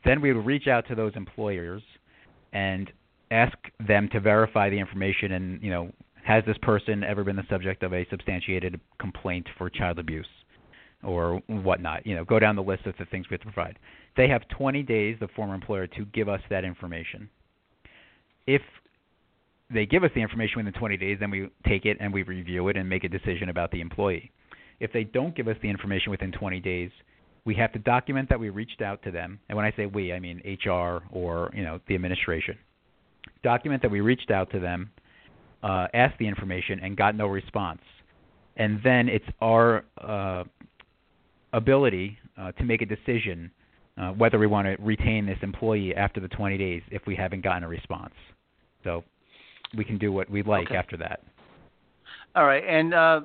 Then 0.05 0.21
we 0.21 0.33
would 0.33 0.47
reach 0.47 0.69
out 0.69 0.87
to 0.89 0.95
those 0.95 1.13
employers 1.17 1.83
and 2.53 2.91
ask 3.31 3.57
them 3.87 4.09
to 4.13 4.21
verify 4.21 4.71
the 4.71 4.79
information 4.79 5.33
and, 5.33 5.61
you 5.63 5.71
know, 5.71 5.91
has 6.25 6.45
this 6.45 6.57
person 6.63 7.05
ever 7.05 7.25
been 7.25 7.37
the 7.37 7.47
subject 7.51 7.83
of 7.83 7.93
a 7.93 8.07
substantiated 8.11 8.81
complaint 8.99 9.47
for 9.59 9.69
child 9.69 9.99
abuse 9.99 10.27
or 11.07 11.41
whatnot? 11.47 12.07
You 12.07 12.17
know, 12.17 12.25
go 12.25 12.39
down 12.39 12.57
the 12.57 12.63
list 12.63 12.87
of 12.87 12.95
the 12.99 13.07
things 13.07 13.27
we 13.31 13.35
have 13.35 13.41
to 13.41 13.53
provide. 13.53 13.79
They 14.17 14.29
have 14.29 14.47
20 14.49 14.83
days, 14.83 15.17
the 15.21 15.29
former 15.29 15.55
employer, 15.55 15.87
to 15.87 16.05
give 16.07 16.29
us 16.29 16.41
that 16.51 16.65
information. 16.65 17.29
If 18.47 18.63
they 19.73 19.87
give 19.87 20.05
us 20.05 20.11
the 20.15 20.21
information 20.21 20.59
within 20.59 20.73
20 20.73 20.97
days, 20.97 21.19
then 21.21 21.31
we 21.31 21.49
take 21.67 21.87
it 21.87 21.97
and 22.01 22.13
we 22.13 22.23
review 22.23 22.69
it 22.69 22.77
and 22.77 22.89
make 22.89 23.05
a 23.05 23.09
decision 23.09 23.49
about 23.49 23.71
the 23.71 23.81
employee. 23.81 24.31
If 24.79 24.93
they 24.93 25.05
don't 25.05 25.35
give 25.35 25.49
us 25.49 25.57
the 25.63 25.71
information 25.71 26.11
within 26.11 26.33
20 26.33 26.61
days, 26.61 26.91
we 27.45 27.55
have 27.55 27.73
to 27.73 27.79
document 27.79 28.29
that 28.29 28.39
we 28.39 28.51
reached 28.51 28.83
out 28.83 29.03
to 29.05 29.11
them. 29.11 29.39
And 29.49 29.57
when 29.57 29.65
I 29.65 29.73
say 29.77 29.87
we, 29.87 30.13
I 30.13 30.21
mean 30.21 30.43
HR 30.45 31.03
or 31.11 31.51
you 31.55 31.63
know 31.63 31.81
the 31.89 31.95
administration. 31.95 32.59
Document 33.43 33.81
that 33.83 33.91
we 33.91 34.01
reached 34.01 34.31
out 34.31 34.51
to 34.51 34.61
them, 34.61 34.91
uh, 35.63 35.87
asked 35.95 36.19
the 36.19 36.27
information, 36.27 36.81
and 36.81 36.97
got 36.97 37.15
no 37.15 37.27
response. 37.27 37.81
And 38.57 38.81
then 38.83 39.09
it's 39.09 39.25
our 39.41 39.85
uh, 39.99 40.45
ability 41.57 42.19
uh, 42.39 42.53
to 42.53 42.65
make 42.65 42.83
a 42.83 42.87
decision 42.87 43.51
uh, 43.99 44.11
whether 44.11 44.39
we 44.39 44.47
want 44.47 44.67
to 44.67 44.77
retain 44.83 45.25
this 45.25 45.39
employee 45.41 45.95
after 45.95 46.21
the 46.21 46.29
20 46.29 46.59
days 46.59 46.83
if 46.91 47.03
we 47.07 47.17
haven't 47.17 47.43
gotten 47.43 47.65
a 47.65 47.69
response. 47.69 48.13
So 48.85 49.03
we 49.77 49.85
can 49.85 49.97
do 49.97 50.13
what 50.13 50.29
we 50.29 50.43
like 50.43 50.67
Okay. 50.67 50.77
after 50.77 50.97
that. 50.99 51.23
All 52.35 52.45
right, 52.45 52.63
and 52.63 52.93
uh, 52.93 53.21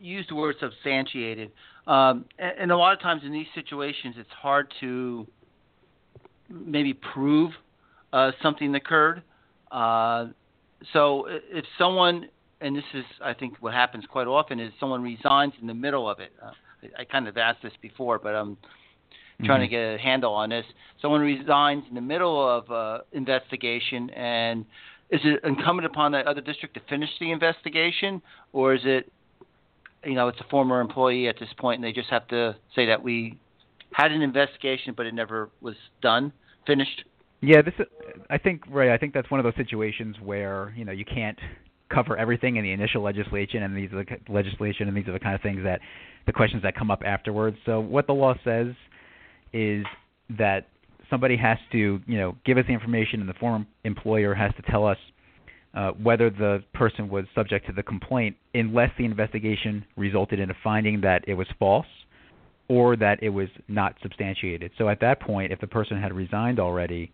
used 0.00 0.30
the 0.30 0.36
word 0.36 0.54
substantiated, 0.60 1.50
um, 1.88 2.24
and, 2.38 2.52
and 2.60 2.72
a 2.72 2.76
lot 2.76 2.92
of 2.92 3.00
times 3.00 3.22
in 3.24 3.32
these 3.32 3.48
situations, 3.56 4.14
it's 4.16 4.30
hard 4.30 4.72
to 4.78 5.26
maybe 6.48 6.94
prove 6.94 7.50
uh, 8.12 8.30
something 8.40 8.72
occurred. 8.76 9.24
Uh, 9.72 10.26
so 10.92 11.26
if 11.28 11.64
someone, 11.76 12.28
and 12.60 12.76
this 12.76 12.84
is, 12.94 13.04
I 13.20 13.34
think, 13.34 13.54
what 13.58 13.74
happens 13.74 14.04
quite 14.08 14.28
often, 14.28 14.60
is 14.60 14.72
someone 14.78 15.02
resigns 15.02 15.54
in 15.60 15.66
the 15.66 15.74
middle 15.74 16.08
of 16.08 16.20
it. 16.20 16.30
I, 16.98 17.04
kind 17.04 17.28
of 17.28 17.36
asked 17.36 17.62
this 17.62 17.72
before, 17.80 18.18
but 18.18 18.34
I'm 18.34 18.56
trying 19.44 19.60
to 19.60 19.66
Mhm. 19.66 19.70
get 19.70 19.94
a 19.94 19.98
handle 19.98 20.34
on 20.34 20.50
this. 20.50 20.66
Someone 21.00 21.20
resigns 21.20 21.84
in 21.88 21.94
the 21.94 22.00
middle 22.00 22.48
of 22.48 22.70
uh, 22.70 23.00
investigation, 23.12 24.10
and 24.10 24.64
is 25.10 25.20
it 25.24 25.40
incumbent 25.44 25.86
upon 25.86 26.12
the 26.12 26.26
other 26.28 26.40
district 26.40 26.74
to 26.74 26.80
finish 26.88 27.10
the 27.18 27.30
investigation, 27.30 28.22
or 28.52 28.74
is 28.74 28.84
it, 28.84 29.10
you 30.04 30.14
know, 30.14 30.28
it's 30.28 30.40
a 30.40 30.44
former 30.44 30.80
employee 30.80 31.28
at 31.28 31.38
this 31.38 31.52
point, 31.58 31.76
and 31.78 31.84
they 31.84 31.92
just 31.92 32.10
have 32.10 32.26
to 32.28 32.56
say 32.74 32.86
that 32.86 33.02
we 33.02 33.38
had 33.92 34.12
an 34.12 34.22
investigation, 34.22 34.94
but 34.96 35.06
it 35.06 35.14
never 35.14 35.50
was 35.60 35.76
done, 36.02 36.32
finished? 36.66 37.04
Yeah, 37.40 37.62
this 37.62 37.74
is, 37.78 37.86
I 38.30 38.38
think 38.38 38.62
right. 38.68 38.90
I 38.90 38.98
think 38.98 39.12
that's 39.12 39.30
one 39.30 39.38
of 39.38 39.44
those 39.44 39.56
situations 39.56 40.16
where 40.22 40.72
you 40.76 40.84
know 40.84 40.92
you 40.92 41.04
can't 41.04 41.38
cover 41.88 42.16
everything 42.16 42.56
in 42.56 42.64
the 42.64 42.72
initial 42.72 43.02
legislation, 43.02 43.62
and 43.62 43.76
these 43.76 43.92
are 43.92 44.04
the 44.04 44.32
legislation, 44.32 44.88
and 44.88 44.96
these 44.96 45.06
are 45.08 45.12
the 45.12 45.20
kind 45.20 45.34
of 45.34 45.42
things 45.42 45.60
that 45.64 45.80
the 46.26 46.32
questions 46.32 46.62
that 46.62 46.76
come 46.76 46.90
up 46.90 47.02
afterwards. 47.04 47.56
So 47.64 47.80
what 47.80 48.06
the 48.06 48.12
law 48.12 48.34
says 48.44 48.68
is 49.52 49.84
that 50.38 50.66
somebody 51.08 51.36
has 51.36 51.58
to 51.72 52.00
you 52.06 52.18
know 52.18 52.36
give 52.44 52.58
us 52.58 52.64
the 52.66 52.72
information, 52.72 53.20
and 53.20 53.28
the 53.28 53.34
former 53.34 53.64
employer 53.84 54.34
has 54.34 54.52
to 54.56 54.62
tell 54.70 54.86
us 54.86 54.98
uh, 55.74 55.90
whether 56.02 56.30
the 56.30 56.64
person 56.74 57.08
was 57.08 57.24
subject 57.34 57.66
to 57.66 57.72
the 57.72 57.82
complaint, 57.82 58.36
unless 58.54 58.90
the 58.98 59.04
investigation 59.04 59.84
resulted 59.96 60.40
in 60.40 60.50
a 60.50 60.54
finding 60.64 61.00
that 61.02 61.22
it 61.28 61.34
was 61.34 61.46
false 61.58 61.86
or 62.68 62.96
that 62.96 63.22
it 63.22 63.28
was 63.28 63.48
not 63.68 63.94
substantiated. 64.02 64.72
So 64.76 64.88
at 64.88 65.00
that 65.00 65.20
point, 65.20 65.52
if 65.52 65.60
the 65.60 65.66
person 65.66 66.00
had 66.00 66.12
resigned 66.12 66.58
already, 66.58 67.12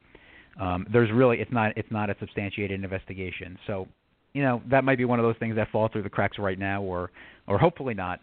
um, 0.60 0.86
there's 0.92 1.10
really 1.12 1.40
it's 1.40 1.52
not 1.52 1.72
it's 1.76 1.90
not 1.90 2.10
a 2.10 2.16
substantiated 2.20 2.82
investigation. 2.82 3.58
So, 3.66 3.88
you 4.34 4.42
know, 4.42 4.62
that 4.70 4.84
might 4.84 4.98
be 4.98 5.04
one 5.04 5.18
of 5.18 5.24
those 5.24 5.36
things 5.38 5.56
that 5.56 5.70
fall 5.70 5.88
through 5.88 6.02
the 6.02 6.10
cracks 6.10 6.38
right 6.38 6.58
now, 6.58 6.82
or 6.82 7.10
or 7.46 7.58
hopefully 7.58 7.94
not. 7.94 8.20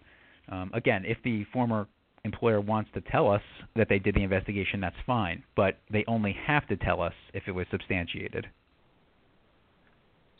Um, 0.51 0.71
again, 0.73 1.03
if 1.05 1.17
the 1.23 1.45
former 1.53 1.87
employer 2.25 2.59
wants 2.59 2.89
to 2.93 3.01
tell 3.01 3.29
us 3.29 3.41
that 3.75 3.87
they 3.89 3.99
did 3.99 4.15
the 4.15 4.23
investigation, 4.23 4.81
that's 4.81 4.95
fine, 5.05 5.43
but 5.55 5.77
they 5.91 6.03
only 6.07 6.35
have 6.45 6.67
to 6.67 6.75
tell 6.77 7.01
us 7.01 7.13
if 7.33 7.43
it 7.47 7.51
was 7.51 7.65
substantiated. 7.71 8.47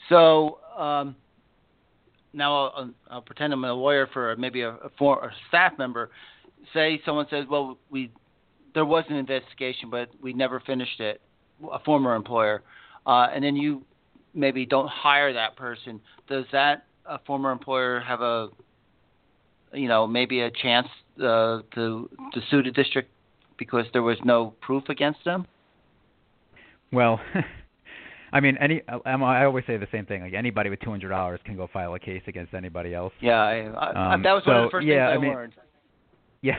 So 0.10 0.60
um, 0.78 1.16
now 2.34 2.68
I'll, 2.68 2.90
I'll, 3.10 3.22
pretend 3.22 3.54
I'm 3.54 3.64
a 3.64 3.74
lawyer 3.74 4.08
for 4.12 4.36
maybe 4.38 4.62
a, 4.62 4.72
a, 4.72 4.90
for, 4.98 5.24
a 5.24 5.32
staff 5.48 5.74
member. 5.78 6.10
Say 6.74 7.02
someone 7.06 7.28
says, 7.30 7.46
"Well, 7.50 7.78
we 7.90 8.12
there 8.74 8.86
was 8.86 9.04
an 9.10 9.16
investigation, 9.16 9.90
but 9.90 10.10
we 10.22 10.34
never 10.34 10.60
finished 10.62 11.00
it." 11.00 11.22
A 11.72 11.80
former 11.80 12.16
employer, 12.16 12.64
uh, 13.06 13.28
and 13.34 13.44
then 13.44 13.56
you 13.56 13.84
maybe 14.34 14.66
don't 14.66 14.90
hire 14.90 15.34
that 15.34 15.56
person. 15.56 16.00
Does 16.28 16.46
that 16.52 16.86
a 17.06 17.20
former 17.20 17.52
employer 17.52 18.00
have 18.00 18.22
a 18.22 18.50
you 19.74 19.88
know 19.88 20.08
maybe 20.08 20.42
a 20.42 20.52
chance 20.52 20.88
uh, 21.18 21.60
to 21.76 22.10
to 22.34 22.42
sue 22.50 22.64
the 22.64 22.72
district 22.72 23.10
because 23.58 23.86
there 23.94 24.04
was 24.04 24.18
no 24.24 24.54
proof 24.62 24.84
against 24.90 25.24
them? 25.26 25.46
Well, 26.92 27.20
I 28.32 28.40
mean, 28.40 28.58
any 28.58 28.82
I 29.06 29.44
always 29.46 29.66
say 29.66 29.78
the 29.78 29.88
same 29.92 30.06
thing. 30.06 30.22
Like 30.22 30.34
anybody 30.34 30.70
with 30.70 30.80
two 30.80 30.90
hundred 30.90 31.10
dollars 31.10 31.40
can 31.46 31.56
go 31.56 31.68
file 31.72 31.94
a 31.96 32.00
case 32.00 32.22
against 32.28 32.54
anybody 32.54 32.94
else. 32.94 33.14
Yeah, 33.22 33.42
I, 33.42 33.56
I, 33.68 34.14
um, 34.14 34.24
that 34.24 34.34
was 34.34 34.44
so, 34.46 34.52
one 34.52 34.60
of 34.62 34.68
the 34.68 34.72
first 34.72 34.88
yeah, 34.88 35.12
things 35.12 35.12
I, 35.12 35.16
I 35.16 35.18
mean, 35.18 35.34
learned. 35.34 35.54
Yeah. 36.42 36.56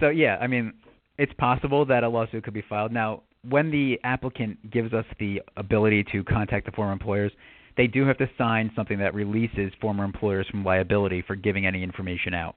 so 0.00 0.08
yeah, 0.08 0.38
I 0.40 0.46
mean, 0.46 0.72
it's 1.18 1.32
possible 1.34 1.84
that 1.86 2.04
a 2.04 2.08
lawsuit 2.08 2.42
could 2.42 2.54
be 2.54 2.62
filed. 2.62 2.90
Now, 2.90 3.22
when 3.48 3.70
the 3.70 3.98
applicant 4.04 4.70
gives 4.70 4.92
us 4.92 5.04
the 5.18 5.42
ability 5.56 6.04
to 6.12 6.24
contact 6.24 6.66
the 6.66 6.72
former 6.72 6.92
employers, 6.92 7.32
they 7.76 7.86
do 7.86 8.06
have 8.06 8.18
to 8.18 8.28
sign 8.38 8.70
something 8.74 8.98
that 8.98 9.14
releases 9.14 9.72
former 9.80 10.04
employers 10.04 10.46
from 10.50 10.64
liability 10.64 11.22
for 11.26 11.36
giving 11.36 11.66
any 11.66 11.82
information 11.82 12.34
out. 12.34 12.56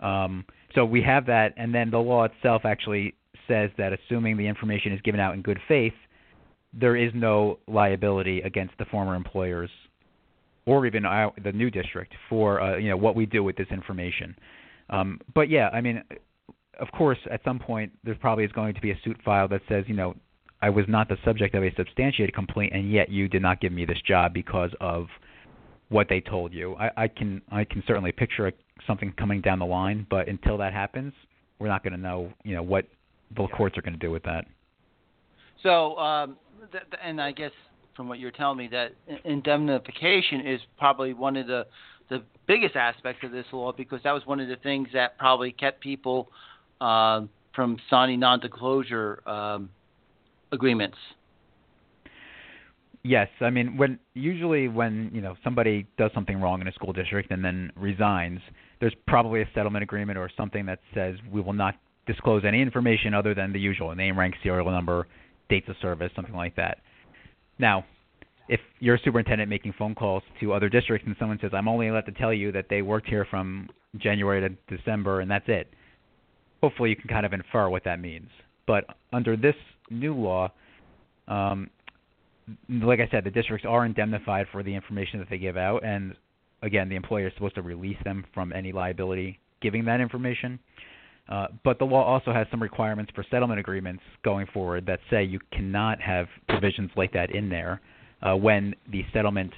Um, 0.00 0.44
so 0.74 0.84
we 0.84 1.02
have 1.02 1.26
that, 1.26 1.54
and 1.56 1.74
then 1.74 1.90
the 1.90 1.98
law 1.98 2.24
itself 2.24 2.62
actually 2.64 3.14
says 3.46 3.70
that 3.78 3.92
assuming 3.92 4.36
the 4.36 4.46
information 4.46 4.92
is 4.92 5.00
given 5.02 5.20
out 5.20 5.34
in 5.34 5.42
good 5.42 5.58
faith, 5.68 5.92
there 6.72 6.96
is 6.96 7.12
no 7.14 7.58
liability 7.68 8.40
against 8.40 8.76
the 8.78 8.84
former 8.86 9.14
employers 9.14 9.70
or 10.66 10.86
even 10.86 11.04
our, 11.04 11.32
the 11.42 11.52
new 11.52 11.70
district 11.70 12.14
for 12.28 12.60
uh, 12.60 12.76
you 12.76 12.88
know 12.88 12.96
what 12.96 13.14
we 13.14 13.26
do 13.26 13.42
with 13.42 13.56
this 13.56 13.66
information. 13.70 14.34
Um, 14.90 15.20
but 15.34 15.48
yeah, 15.50 15.68
I 15.70 15.80
mean, 15.80 16.02
of 16.80 16.90
course, 16.92 17.18
at 17.30 17.40
some 17.44 17.58
point 17.58 17.92
there 18.04 18.14
probably 18.14 18.44
is 18.44 18.52
going 18.52 18.74
to 18.74 18.80
be 18.80 18.90
a 18.90 18.98
suit 19.04 19.16
filed 19.24 19.50
that 19.50 19.62
says 19.68 19.84
you 19.86 19.94
know 19.94 20.14
I 20.60 20.70
was 20.70 20.84
not 20.88 21.08
the 21.08 21.16
subject 21.24 21.54
of 21.54 21.62
a 21.62 21.74
substantiated 21.76 22.34
complaint, 22.34 22.72
and 22.74 22.90
yet 22.90 23.10
you 23.10 23.28
did 23.28 23.42
not 23.42 23.60
give 23.60 23.72
me 23.72 23.84
this 23.84 24.00
job 24.06 24.32
because 24.32 24.70
of 24.80 25.06
what 25.88 26.08
they 26.08 26.20
told 26.20 26.52
you. 26.52 26.74
I, 26.76 26.90
I 26.96 27.08
can 27.08 27.42
I 27.50 27.64
can 27.64 27.82
certainly 27.86 28.12
picture 28.12 28.46
a, 28.46 28.52
something 28.86 29.12
coming 29.18 29.40
down 29.40 29.58
the 29.58 29.66
line, 29.66 30.06
but 30.08 30.28
until 30.28 30.56
that 30.58 30.72
happens, 30.72 31.12
we're 31.58 31.68
not 31.68 31.82
going 31.82 31.92
to 31.92 31.98
know 31.98 32.32
you 32.44 32.54
know 32.54 32.62
what 32.62 32.86
the 33.36 33.46
courts 33.48 33.76
are 33.76 33.82
going 33.82 33.94
to 33.94 33.98
do 33.98 34.10
with 34.10 34.22
that. 34.24 34.46
So, 35.62 35.96
um, 35.96 36.36
th- 36.70 36.84
and 37.02 37.20
I 37.20 37.32
guess 37.32 37.52
from 37.96 38.08
what 38.08 38.18
you're 38.18 38.30
telling 38.30 38.58
me, 38.58 38.68
that 38.68 38.92
indemnification 39.24 40.46
is 40.46 40.60
probably 40.78 41.12
one 41.12 41.36
of 41.36 41.46
the 41.46 41.66
the 42.08 42.22
biggest 42.46 42.76
aspects 42.76 43.24
of 43.24 43.32
this 43.32 43.46
law 43.52 43.72
because 43.72 44.00
that 44.04 44.12
was 44.12 44.26
one 44.26 44.38
of 44.40 44.48
the 44.48 44.56
things 44.56 44.88
that 44.92 45.16
probably 45.18 45.52
kept 45.52 45.80
people 45.80 46.28
uh, 46.82 47.22
from 47.54 47.76
signing 47.88 48.18
non-disclosure 48.20 49.22
um, 49.28 49.70
agreements. 50.50 50.96
Yes, 53.04 53.28
I 53.40 53.50
mean 53.50 53.76
when 53.76 53.98
usually 54.14 54.68
when 54.68 55.10
you 55.12 55.20
know 55.20 55.34
somebody 55.42 55.86
does 55.98 56.10
something 56.14 56.40
wrong 56.40 56.60
in 56.60 56.68
a 56.68 56.72
school 56.72 56.92
district 56.92 57.30
and 57.30 57.44
then 57.44 57.72
resigns, 57.76 58.40
there's 58.80 58.94
probably 59.08 59.42
a 59.42 59.48
settlement 59.54 59.82
agreement 59.82 60.18
or 60.18 60.30
something 60.36 60.66
that 60.66 60.78
says 60.94 61.16
we 61.30 61.40
will 61.40 61.52
not 61.52 61.74
disclose 62.06 62.44
any 62.44 62.60
information 62.60 63.12
other 63.12 63.34
than 63.34 63.52
the 63.52 63.60
usual 63.60 63.94
name, 63.94 64.18
rank, 64.18 64.34
serial 64.42 64.70
number, 64.70 65.06
dates 65.48 65.68
of 65.68 65.76
service, 65.82 66.10
something 66.14 66.34
like 66.34 66.54
that. 66.56 66.78
Now, 67.58 67.84
if 68.48 68.60
you're 68.80 68.96
a 68.96 69.00
superintendent 69.04 69.48
making 69.48 69.74
phone 69.78 69.94
calls 69.94 70.22
to 70.40 70.52
other 70.52 70.68
districts 70.68 71.06
and 71.06 71.16
someone 71.18 71.38
says, 71.40 71.50
"I'm 71.52 71.68
only 71.68 71.88
allowed 71.88 72.06
to 72.06 72.12
tell 72.12 72.32
you 72.32 72.52
that 72.52 72.68
they 72.68 72.82
worked 72.82 73.08
here 73.08 73.24
from 73.24 73.68
January 73.96 74.40
to 74.40 74.76
December 74.76 75.20
and 75.20 75.30
that's 75.30 75.48
it," 75.48 75.72
hopefully 76.62 76.90
you 76.90 76.96
can 76.96 77.08
kind 77.08 77.26
of 77.26 77.32
infer 77.32 77.68
what 77.68 77.84
that 77.84 78.00
means. 78.00 78.28
But 78.66 78.84
under 79.12 79.36
this 79.36 79.56
new 79.90 80.14
law, 80.14 80.52
um, 81.28 81.68
like 82.68 83.00
I 83.00 83.08
said, 83.10 83.24
the 83.24 83.30
districts 83.30 83.66
are 83.68 83.84
indemnified 83.84 84.46
for 84.52 84.62
the 84.62 84.74
information 84.74 85.18
that 85.18 85.28
they 85.28 85.38
give 85.38 85.56
out, 85.56 85.84
and 85.84 86.14
again, 86.62 86.88
the 86.88 86.96
employer 86.96 87.28
is 87.28 87.32
supposed 87.34 87.56
to 87.56 87.62
release 87.62 87.96
them 88.04 88.24
from 88.32 88.52
any 88.52 88.72
liability 88.72 89.38
giving 89.60 89.84
that 89.84 90.00
information. 90.00 90.58
Uh, 91.28 91.46
but 91.64 91.78
the 91.78 91.84
law 91.84 92.04
also 92.04 92.32
has 92.32 92.46
some 92.50 92.60
requirements 92.60 93.12
for 93.14 93.24
settlement 93.30 93.60
agreements 93.60 94.02
going 94.24 94.46
forward 94.52 94.84
that 94.86 94.98
say 95.08 95.22
you 95.22 95.38
cannot 95.52 96.00
have 96.00 96.26
provisions 96.48 96.90
like 96.96 97.12
that 97.12 97.32
in 97.32 97.48
there 97.48 97.80
uh, 98.22 98.34
when 98.34 98.74
the 98.90 99.04
settlement 99.12 99.52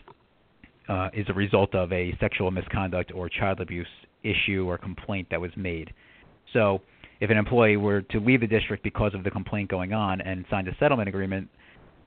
uh, 0.88 1.08
is 1.14 1.26
a 1.28 1.32
result 1.32 1.74
of 1.74 1.90
a 1.92 2.14
sexual 2.20 2.50
misconduct 2.50 3.12
or 3.14 3.30
child 3.30 3.60
abuse 3.60 3.88
issue 4.22 4.66
or 4.68 4.76
complaint 4.76 5.26
that 5.30 5.40
was 5.40 5.50
made. 5.56 5.92
So, 6.52 6.82
if 7.20 7.30
an 7.30 7.36
employee 7.36 7.76
were 7.76 8.02
to 8.02 8.20
leave 8.20 8.40
the 8.40 8.46
district 8.46 8.82
because 8.82 9.14
of 9.14 9.24
the 9.24 9.30
complaint 9.30 9.70
going 9.70 9.92
on 9.92 10.20
and 10.20 10.44
signed 10.50 10.68
a 10.68 10.76
settlement 10.78 11.08
agreement, 11.08 11.48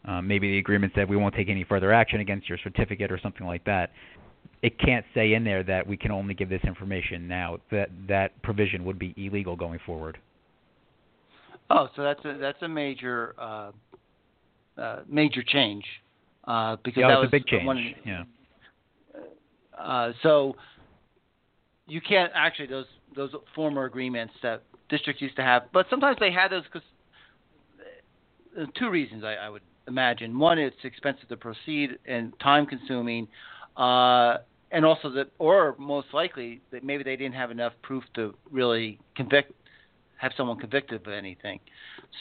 um, 0.05 0.27
maybe 0.27 0.51
the 0.51 0.59
agreement 0.59 0.93
said 0.95 1.09
we 1.09 1.17
won't 1.17 1.35
take 1.35 1.49
any 1.49 1.63
further 1.63 1.91
action 1.91 2.19
against 2.19 2.47
your 2.47 2.57
certificate 2.63 3.11
or 3.11 3.19
something 3.21 3.45
like 3.45 3.63
that. 3.65 3.91
It 4.61 4.79
can't 4.79 5.05
say 5.13 5.33
in 5.33 5.43
there 5.43 5.63
that 5.63 5.85
we 5.85 5.97
can 5.97 6.11
only 6.11 6.33
give 6.33 6.49
this 6.49 6.61
information 6.63 7.27
now. 7.27 7.57
That 7.71 7.89
that 8.07 8.41
provision 8.41 8.85
would 8.85 8.97
be 8.97 9.13
illegal 9.17 9.55
going 9.55 9.79
forward. 9.85 10.17
Oh, 11.69 11.89
so 11.95 12.01
that's 12.01 12.23
a 12.25 12.37
that's 12.39 12.61
a 12.61 12.67
major 12.67 13.35
uh, 13.37 13.71
uh, 14.77 14.99
major 15.07 15.43
change 15.43 15.83
uh, 16.45 16.77
because 16.83 17.01
yeah, 17.01 17.09
that 17.09 17.19
was 17.19 17.25
was 17.25 17.27
a 17.27 17.31
big 17.31 17.45
change. 17.45 17.65
One, 17.65 17.93
yeah. 18.05 18.23
Uh, 19.77 20.11
so 20.23 20.55
you 21.87 22.01
can't 22.01 22.31
actually 22.33 22.67
those 22.67 22.85
those 23.15 23.31
former 23.53 23.85
agreements 23.85 24.33
that 24.41 24.63
districts 24.89 25.21
used 25.21 25.36
to 25.36 25.43
have, 25.43 25.63
but 25.73 25.86
sometimes 25.89 26.17
they 26.19 26.32
had 26.32 26.52
those 26.52 26.63
because 26.63 26.88
uh, 28.60 28.65
two 28.78 28.89
reasons 28.89 29.23
I, 29.23 29.34
I 29.34 29.50
would 29.50 29.62
imagine. 29.88 30.38
One, 30.38 30.60
it's 30.60 30.76
expensive 30.84 31.30
to 31.30 31.38
proceed 31.38 31.97
and 32.06 32.34
time 32.39 32.65
consuming, 32.65 33.28
uh, 33.76 34.38
and 34.71 34.86
also 34.86 35.10
that, 35.12 35.28
or 35.39 35.76
most 35.78 36.08
likely 36.13 36.62
that 36.71 36.84
maybe 36.84 37.04
they 37.04 37.15
didn't 37.15 37.36
have 37.36 37.52
enough 37.52 37.73
proof 37.82 38.04
to 38.15 38.34
really 38.52 39.00
convict, 39.15 39.54
have 40.17 40.32
someone 40.36 40.58
convicted 40.60 41.06
of 41.06 41.13
anything. 41.13 41.60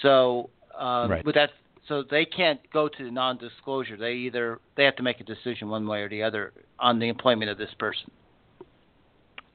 So 0.03 0.51
uh, 0.79 1.07
right. 1.11 1.25
with 1.25 1.35
that, 1.35 1.51
so 1.89 2.05
they 2.09 2.25
can't 2.25 2.61
go 2.73 2.89
to 2.89 3.05
the 3.05 3.11
non-disclosure. 3.11 3.97
They 3.97 4.13
either 4.13 4.61
they 4.77 4.85
have 4.85 4.97
to 4.97 5.03
make 5.03 5.21
a 5.21 5.25
decision 5.25 5.69
one 5.69 5.87
way 5.87 6.03
or 6.03 6.09
the 6.09 6.23
other 6.23 6.53
on 6.79 6.99
the 6.99 7.09
employment 7.09 7.51
of 7.51 7.59
this 7.59 7.71
person. 7.79 8.11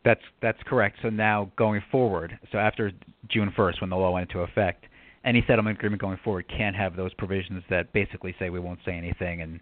That's 0.04 0.22
that's 0.42 0.58
correct. 0.66 0.98
So 1.02 1.10
now 1.10 1.52
going 1.58 1.84
forward, 1.92 2.38
so 2.52 2.58
after 2.58 2.92
June 3.30 3.54
1st, 3.56 3.82
when 3.82 3.90
the 3.90 3.96
law 3.96 4.12
went 4.12 4.30
into 4.30 4.42
effect, 4.42 4.86
any 5.24 5.44
settlement 5.48 5.78
agreement 5.78 6.02
going 6.02 6.20
forward 6.24 6.46
can't 6.48 6.76
have 6.76 6.96
those 6.96 7.14
provisions 7.14 7.64
that 7.70 7.94
basically 7.94 8.36
say 8.40 8.50
we 8.50 8.60
won't 8.60 8.80
say 8.84 8.94
anything 8.94 9.42
and 9.42 9.60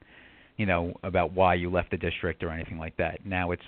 you 0.58 0.66
know 0.66 0.94
about 1.04 1.34
why 1.34 1.54
you 1.56 1.70
left 1.70 1.92
the 1.92 1.98
district 1.98 2.44
or 2.44 2.50
anything 2.52 2.78
like 2.80 2.96
that. 2.98 3.26
Now 3.26 3.52
it's 3.52 3.62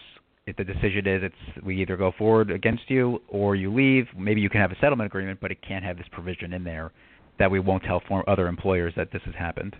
if 0.48 0.56
the 0.56 0.64
decision 0.64 1.08
is 1.08 1.24
it's 1.24 1.66
we 1.66 1.82
either 1.82 1.98
go 1.98 2.14
forward 2.18 2.52
against 2.52 2.90
you 2.90 3.22
or 3.28 3.56
you 3.56 3.74
leave. 3.74 4.08
Maybe 4.18 4.42
you 4.42 4.50
can 4.50 4.62
have 4.62 4.72
a 4.72 4.80
settlement 4.80 5.08
agreement, 5.08 5.40
but 5.42 5.52
it 5.52 5.62
can't 5.62 5.84
have 5.84 5.98
this 5.98 6.08
provision 6.12 6.54
in 6.54 6.64
there 6.64 6.92
that 7.38 7.52
we 7.52 7.60
won't 7.60 7.84
tell 7.84 8.02
other 8.28 8.48
employers 8.48 8.94
that 8.96 9.12
this 9.12 9.22
has 9.26 9.36
happened. 9.36 9.76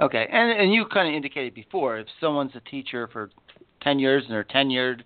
Okay, 0.00 0.26
and 0.30 0.50
and 0.58 0.72
you 0.72 0.86
kind 0.86 1.08
of 1.08 1.14
indicated 1.14 1.54
before 1.54 1.98
if 1.98 2.06
someone's 2.20 2.52
a 2.54 2.60
teacher 2.60 3.08
for 3.12 3.30
ten 3.82 3.98
years 3.98 4.24
and 4.24 4.32
they're 4.32 4.44
tenured, 4.44 5.02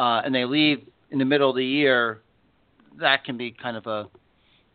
uh, 0.00 0.22
and 0.24 0.34
they 0.34 0.46
leave 0.46 0.80
in 1.10 1.18
the 1.18 1.24
middle 1.26 1.50
of 1.50 1.56
the 1.56 1.64
year, 1.64 2.22
that 3.00 3.22
can 3.24 3.36
be 3.36 3.50
kind 3.50 3.76
of 3.76 3.86
a 3.86 4.08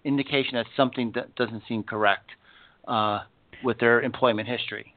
indication 0.03 0.53
that 0.53 0.67
something 0.77 1.11
that 1.15 1.33
doesn't 1.35 1.63
seem 1.67 1.81
correct 1.81 2.29
uh, 2.87 3.21
with 3.63 3.79
their 3.79 4.01
employment 4.01 4.47
history. 4.47 4.93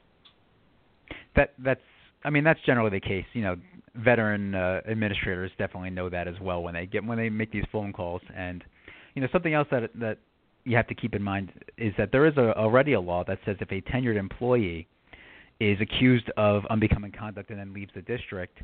That 1.34 1.54
that's 1.58 1.80
I 2.24 2.30
mean 2.30 2.44
that's 2.44 2.60
generally 2.66 2.90
the 2.90 3.00
case. 3.00 3.24
You 3.32 3.42
know, 3.42 3.56
veteran 3.94 4.54
uh, 4.54 4.82
administrators 4.86 5.50
definitely 5.56 5.90
know 5.90 6.10
that 6.10 6.28
as 6.28 6.34
well 6.42 6.62
when 6.62 6.74
they 6.74 6.84
get 6.84 7.02
when 7.02 7.16
they 7.16 7.30
make 7.30 7.50
these 7.50 7.64
phone 7.72 7.94
calls. 7.94 8.20
And 8.36 8.62
you 9.14 9.22
know 9.22 9.28
something 9.32 9.54
else 9.54 9.68
that 9.70 9.90
that 9.94 10.18
you 10.64 10.76
have 10.76 10.88
to 10.88 10.94
keep 10.94 11.14
in 11.14 11.22
mind 11.22 11.52
is 11.78 11.94
that 11.96 12.12
there 12.12 12.26
is 12.26 12.36
a, 12.36 12.54
already 12.58 12.92
a 12.92 13.00
law 13.00 13.24
that 13.24 13.38
says 13.46 13.56
if 13.60 13.72
a 13.72 13.80
tenured 13.90 14.18
employee 14.18 14.86
is 15.58 15.80
accused 15.80 16.30
of 16.36 16.64
unbecoming 16.68 17.12
conduct 17.12 17.48
and 17.48 17.58
then 17.58 17.72
leaves 17.72 17.90
the 17.94 18.02
district, 18.02 18.58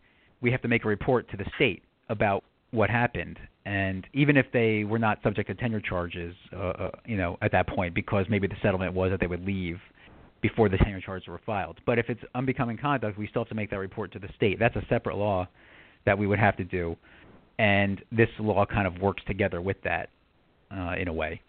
we 0.45 0.53
have 0.53 0.61
to 0.61 0.69
make 0.69 0.85
a 0.85 0.89
report 0.89 1.29
to 1.31 1.39
the 1.39 1.47
state 1.57 1.83
about 2.11 2.45
what 2.71 2.91
happened. 2.91 3.39
And 3.65 4.07
even 4.13 4.37
if 4.37 4.45
they 4.53 4.85
were 4.85 4.99
not 4.99 5.19
subject 5.23 5.49
to 5.49 5.55
tenure 5.55 5.81
charges, 5.81 6.35
uh, 6.53 6.59
uh, 6.59 6.91
you 7.07 7.17
know, 7.17 7.39
at 7.41 7.51
that 7.53 7.67
point, 7.67 7.95
because 7.95 8.27
maybe 8.29 8.47
the 8.47 8.57
settlement 8.63 8.93
was 8.93 9.11
that 9.11 9.21
they 9.21 9.27
would 9.27 9.45
leave 9.47 9.79
before 10.43 10.69
the 10.69 10.77
tenure 10.77 11.01
charges 11.01 11.29
were 11.29 11.41
filed. 11.47 11.81
But 11.87 11.99
if 11.99 12.11
it's 12.11 12.21
unbecoming 12.35 12.77
conduct, 12.77 13.17
we 13.17 13.27
still 13.27 13.43
have 13.43 13.49
to 13.49 13.55
make 13.55 13.71
that 13.71 13.79
report 13.79 14.13
to 14.13 14.19
the 14.19 14.29
state. 14.37 14.59
That's 14.59 14.77
a 14.77 14.85
separate 14.91 15.17
law 15.17 15.49
that 16.05 16.19
we 16.19 16.27
would 16.27 16.39
have 16.39 16.59
to 16.59 16.65
do, 16.65 16.95
and 17.59 18.03
this 18.13 18.29
law 18.39 18.67
kind 18.67 18.87
of 18.87 19.01
works 19.01 19.23
together 19.27 19.63
with 19.63 19.79
that 19.85 20.11
uh, 20.71 20.97
in 20.99 21.09
a 21.09 21.13
way. 21.13 21.41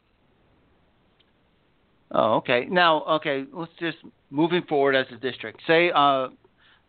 Oh, 2.12 2.36
okay. 2.36 2.66
Now, 2.70 3.04
okay, 3.04 3.44
let's 3.52 3.74
just 3.78 3.98
moving 4.30 4.62
forward 4.70 4.96
as 4.96 5.08
a 5.12 5.18
district. 5.18 5.60
Say, 5.68 5.92
uh, 5.94 6.30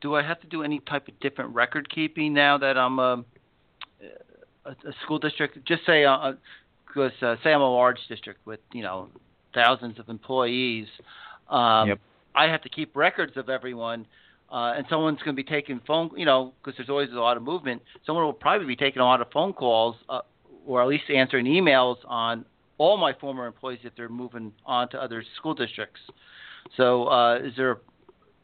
do 0.01 0.15
I 0.15 0.23
have 0.23 0.41
to 0.41 0.47
do 0.47 0.63
any 0.63 0.81
type 0.81 1.09
of 1.09 1.19
different 1.21 1.55
record 1.55 1.89
keeping 1.93 2.35
now 2.35 2.59
that 2.59 2.77
I'm 2.77 2.99
a, 2.99 3.25
a, 4.65 4.71
a 4.71 4.93
school 5.03 5.19
district? 5.19 5.59
Just 5.67 5.87
say, 5.87 6.03
because 6.03 7.13
uh, 7.23 7.27
uh, 7.27 7.37
say 7.43 7.53
I'm 7.53 7.61
a 7.61 7.71
large 7.71 7.99
district 8.09 8.47
with 8.47 8.61
you 8.73 8.83
know 8.83 9.09
thousands 9.55 9.99
of 9.99 10.09
employees. 10.09 10.87
Um, 11.49 11.89
yep. 11.89 12.01
I 12.35 12.49
have 12.49 12.63
to 12.63 12.69
keep 12.69 12.95
records 12.97 13.37
of 13.37 13.49
everyone. 13.49 14.07
Uh, 14.49 14.75
and 14.77 14.87
someone's 14.89 15.19
going 15.19 15.37
to 15.37 15.43
be 15.43 15.49
taking 15.49 15.81
phone, 15.89 16.09
you 16.17 16.25
know, 16.25 16.53
because 16.63 16.77
there's 16.77 16.89
always 16.89 17.11
a 17.11 17.15
lot 17.15 17.37
of 17.37 17.43
movement. 17.43 17.83
Someone 18.07 18.25
will 18.25 18.33
probably 18.33 18.65
be 18.65 18.77
taking 18.77 19.03
a 19.03 19.05
lot 19.05 19.21
of 19.21 19.27
phone 19.33 19.53
calls, 19.53 19.97
uh, 20.09 20.21
or 20.65 20.81
at 20.81 20.87
least 20.87 21.03
answering 21.13 21.47
emails 21.47 21.97
on 22.07 22.45
all 22.79 22.97
my 22.97 23.13
former 23.15 23.47
employees 23.47 23.81
if 23.83 23.93
they're 23.97 24.09
moving 24.09 24.53
on 24.65 24.89
to 24.91 25.03
other 25.03 25.25
school 25.37 25.55
districts. 25.55 26.01
So, 26.77 27.09
uh, 27.09 27.39
is 27.39 27.55
there 27.57 27.79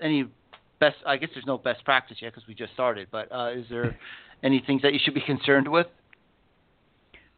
any 0.01 0.27
best? 0.83 0.97
I 1.07 1.17
guess 1.17 1.31
there's 1.33 1.47
no 1.47 1.59
best 1.59 1.85
practice 1.85 2.17
yet 2.21 2.33
because 2.35 2.49
we 2.49 2.55
just 2.55 2.73
started. 2.73 3.07
But 3.13 3.31
uh, 3.31 3.53
is 3.53 3.67
there 3.71 3.97
any 4.43 4.63
things 4.67 4.83
that 4.83 4.93
you 4.93 4.99
should 5.03 5.15
be 5.15 5.23
concerned 5.23 5.71
with? 5.71 5.87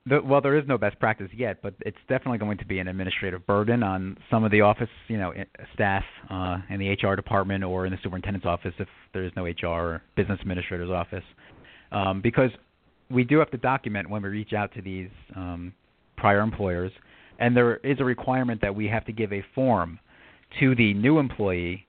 The, 0.06 0.20
well, 0.22 0.40
there 0.40 0.56
is 0.56 0.64
no 0.66 0.76
best 0.76 0.98
practice 0.98 1.28
yet, 1.34 1.62
but 1.62 1.74
it's 1.80 1.96
definitely 2.08 2.38
going 2.38 2.58
to 2.58 2.66
be 2.66 2.78
an 2.78 2.88
administrative 2.88 3.46
burden 3.46 3.82
on 3.82 4.18
some 4.30 4.44
of 4.44 4.50
the 4.50 4.60
office, 4.60 4.88
you 5.08 5.16
know, 5.16 5.32
staff 5.72 6.04
uh, 6.30 6.58
in 6.68 6.78
the 6.78 6.90
HR 6.90 7.16
department 7.16 7.64
or 7.64 7.86
in 7.86 7.92
the 7.92 7.98
superintendent's 8.02 8.46
office 8.46 8.74
if 8.78 8.88
there 9.14 9.24
is 9.24 9.32
no 9.34 9.44
HR 9.44 9.66
or 9.66 10.02
business 10.14 10.38
administrator's 10.42 10.90
office, 10.90 11.24
um, 11.90 12.20
because 12.20 12.50
we 13.10 13.24
do 13.24 13.38
have 13.38 13.50
to 13.52 13.56
document 13.56 14.10
when 14.10 14.22
we 14.22 14.28
reach 14.28 14.52
out 14.52 14.74
to 14.74 14.82
these 14.82 15.08
um, 15.36 15.72
prior 16.18 16.40
employers, 16.40 16.92
and 17.38 17.56
there 17.56 17.76
is 17.76 17.98
a 17.98 18.04
requirement 18.04 18.60
that 18.60 18.74
we 18.74 18.86
have 18.86 19.06
to 19.06 19.12
give 19.12 19.32
a 19.32 19.42
form 19.54 19.98
to 20.60 20.74
the 20.74 20.92
new 20.92 21.18
employee, 21.18 21.86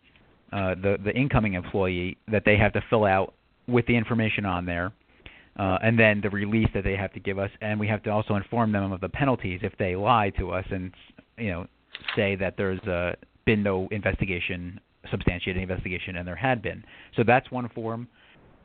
uh, 0.51 0.75
the 0.75 0.97
the 1.03 1.11
incoming 1.11 1.53
employee, 1.53 2.17
that 2.31 2.43
they 2.45 2.57
have 2.57 2.73
to 2.73 2.81
fill 2.89 3.05
out 3.05 3.33
with 3.67 3.85
the 3.87 3.95
information 3.95 4.45
on 4.45 4.65
there, 4.65 4.91
uh, 5.57 5.77
and 5.81 5.97
then 5.97 6.21
the 6.21 6.29
release 6.29 6.69
that 6.73 6.83
they 6.83 6.95
have 6.95 7.13
to 7.13 7.19
give 7.19 7.39
us, 7.39 7.49
and 7.61 7.79
we 7.79 7.87
have 7.87 8.03
to 8.03 8.09
also 8.09 8.35
inform 8.35 8.71
them 8.71 8.91
of 8.91 9.01
the 9.01 9.09
penalties 9.09 9.59
if 9.63 9.73
they 9.77 9.95
lie 9.95 10.31
to 10.37 10.51
us 10.51 10.65
and 10.71 10.91
you 11.37 11.49
know 11.49 11.67
say 12.15 12.35
that 12.35 12.55
there's 12.57 12.81
uh, 12.81 13.13
been 13.45 13.63
no 13.63 13.87
investigation, 13.91 14.79
substantiated 15.09 15.61
investigation, 15.61 16.17
and 16.17 16.27
there 16.27 16.35
had 16.35 16.61
been. 16.61 16.83
So 17.15 17.23
that's 17.25 17.49
one 17.51 17.69
form, 17.69 18.07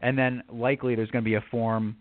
and 0.03 0.19
then 0.19 0.43
likely 0.53 0.95
there's 0.95 1.11
going 1.11 1.25
to 1.25 1.29
be 1.29 1.37
a 1.37 1.45
form 1.51 1.97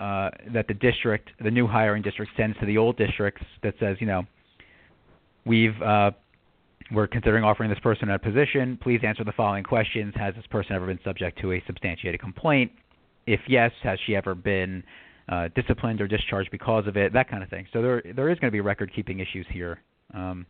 uh, 0.00 0.30
that 0.52 0.66
the 0.66 0.74
district, 0.74 1.30
the 1.42 1.50
new 1.50 1.66
hiring 1.66 2.02
district, 2.02 2.32
sends 2.36 2.58
to 2.58 2.66
the 2.66 2.76
old 2.76 2.96
districts 2.96 3.42
that 3.62 3.74
says, 3.78 3.96
you 4.00 4.06
know, 4.06 4.24
we've 5.44 5.80
uh, 5.82 6.10
we're 6.94 7.06
considering 7.06 7.44
offering 7.44 7.70
this 7.70 7.78
person 7.80 8.10
a 8.10 8.18
position. 8.18 8.78
Please 8.82 9.00
answer 9.04 9.24
the 9.24 9.32
following 9.32 9.64
questions: 9.64 10.14
Has 10.16 10.34
this 10.34 10.46
person 10.46 10.72
ever 10.74 10.86
been 10.86 11.00
subject 11.04 11.40
to 11.40 11.52
a 11.52 11.62
substantiated 11.66 12.20
complaint? 12.20 12.72
If 13.26 13.40
yes, 13.48 13.72
has 13.82 13.98
she 14.06 14.14
ever 14.14 14.34
been 14.34 14.82
uh, 15.28 15.48
disciplined 15.54 16.00
or 16.00 16.08
discharged 16.08 16.50
because 16.50 16.86
of 16.86 16.96
it? 16.96 17.12
That 17.12 17.28
kind 17.28 17.42
of 17.42 17.48
thing. 17.48 17.66
So 17.72 17.82
there 17.82 18.02
there 18.14 18.30
is 18.30 18.38
going 18.38 18.50
to 18.50 18.52
be 18.52 18.60
record 18.60 18.92
keeping 18.94 19.20
issues 19.20 19.46
here. 19.50 19.80
Um, 20.12 20.46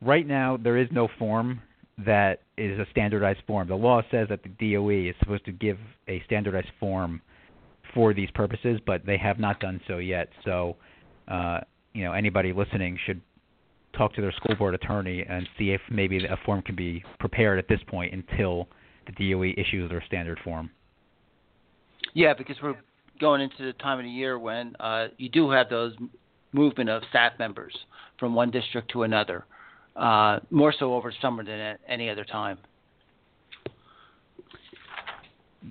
right 0.00 0.26
now, 0.26 0.56
there 0.56 0.76
is 0.76 0.88
no 0.92 1.08
form 1.18 1.62
that 2.04 2.42
is 2.56 2.78
a 2.78 2.86
standardized 2.90 3.40
form. 3.46 3.68
The 3.68 3.74
law 3.74 4.02
says 4.10 4.28
that 4.28 4.40
the 4.42 4.74
DOE 4.74 5.10
is 5.10 5.16
supposed 5.18 5.44
to 5.46 5.52
give 5.52 5.78
a 6.06 6.22
standardized 6.26 6.70
form 6.78 7.20
for 7.94 8.14
these 8.14 8.30
purposes, 8.34 8.80
but 8.86 9.04
they 9.04 9.16
have 9.18 9.38
not 9.38 9.58
done 9.60 9.80
so 9.88 9.98
yet. 9.98 10.28
So, 10.44 10.76
uh, 11.26 11.60
you 11.94 12.04
know, 12.04 12.12
anybody 12.12 12.52
listening 12.52 12.98
should 13.04 13.20
talk 13.98 14.14
to 14.14 14.20
their 14.20 14.32
school 14.32 14.54
board 14.54 14.74
attorney 14.74 15.24
and 15.28 15.46
see 15.58 15.70
if 15.70 15.80
maybe 15.90 16.24
a 16.24 16.38
form 16.46 16.62
can 16.62 16.76
be 16.76 17.04
prepared 17.18 17.58
at 17.58 17.68
this 17.68 17.80
point 17.88 18.14
until 18.14 18.68
the 19.06 19.32
DOE 19.32 19.52
issues 19.60 19.90
their 19.90 20.02
standard 20.06 20.38
form. 20.44 20.70
Yeah, 22.14 22.32
because 22.32 22.56
we're 22.62 22.76
going 23.20 23.40
into 23.40 23.64
the 23.66 23.72
time 23.74 23.98
of 23.98 24.04
the 24.04 24.10
year 24.10 24.38
when 24.38 24.74
uh, 24.80 25.08
you 25.18 25.28
do 25.28 25.50
have 25.50 25.68
those 25.68 25.94
movement 26.52 26.88
of 26.88 27.02
staff 27.10 27.32
members 27.38 27.76
from 28.18 28.34
one 28.34 28.50
district 28.50 28.90
to 28.92 29.02
another, 29.02 29.44
uh, 29.96 30.38
more 30.50 30.72
so 30.78 30.94
over 30.94 31.12
summer 31.20 31.44
than 31.44 31.58
at 31.58 31.80
any 31.88 32.08
other 32.08 32.24
time. 32.24 32.58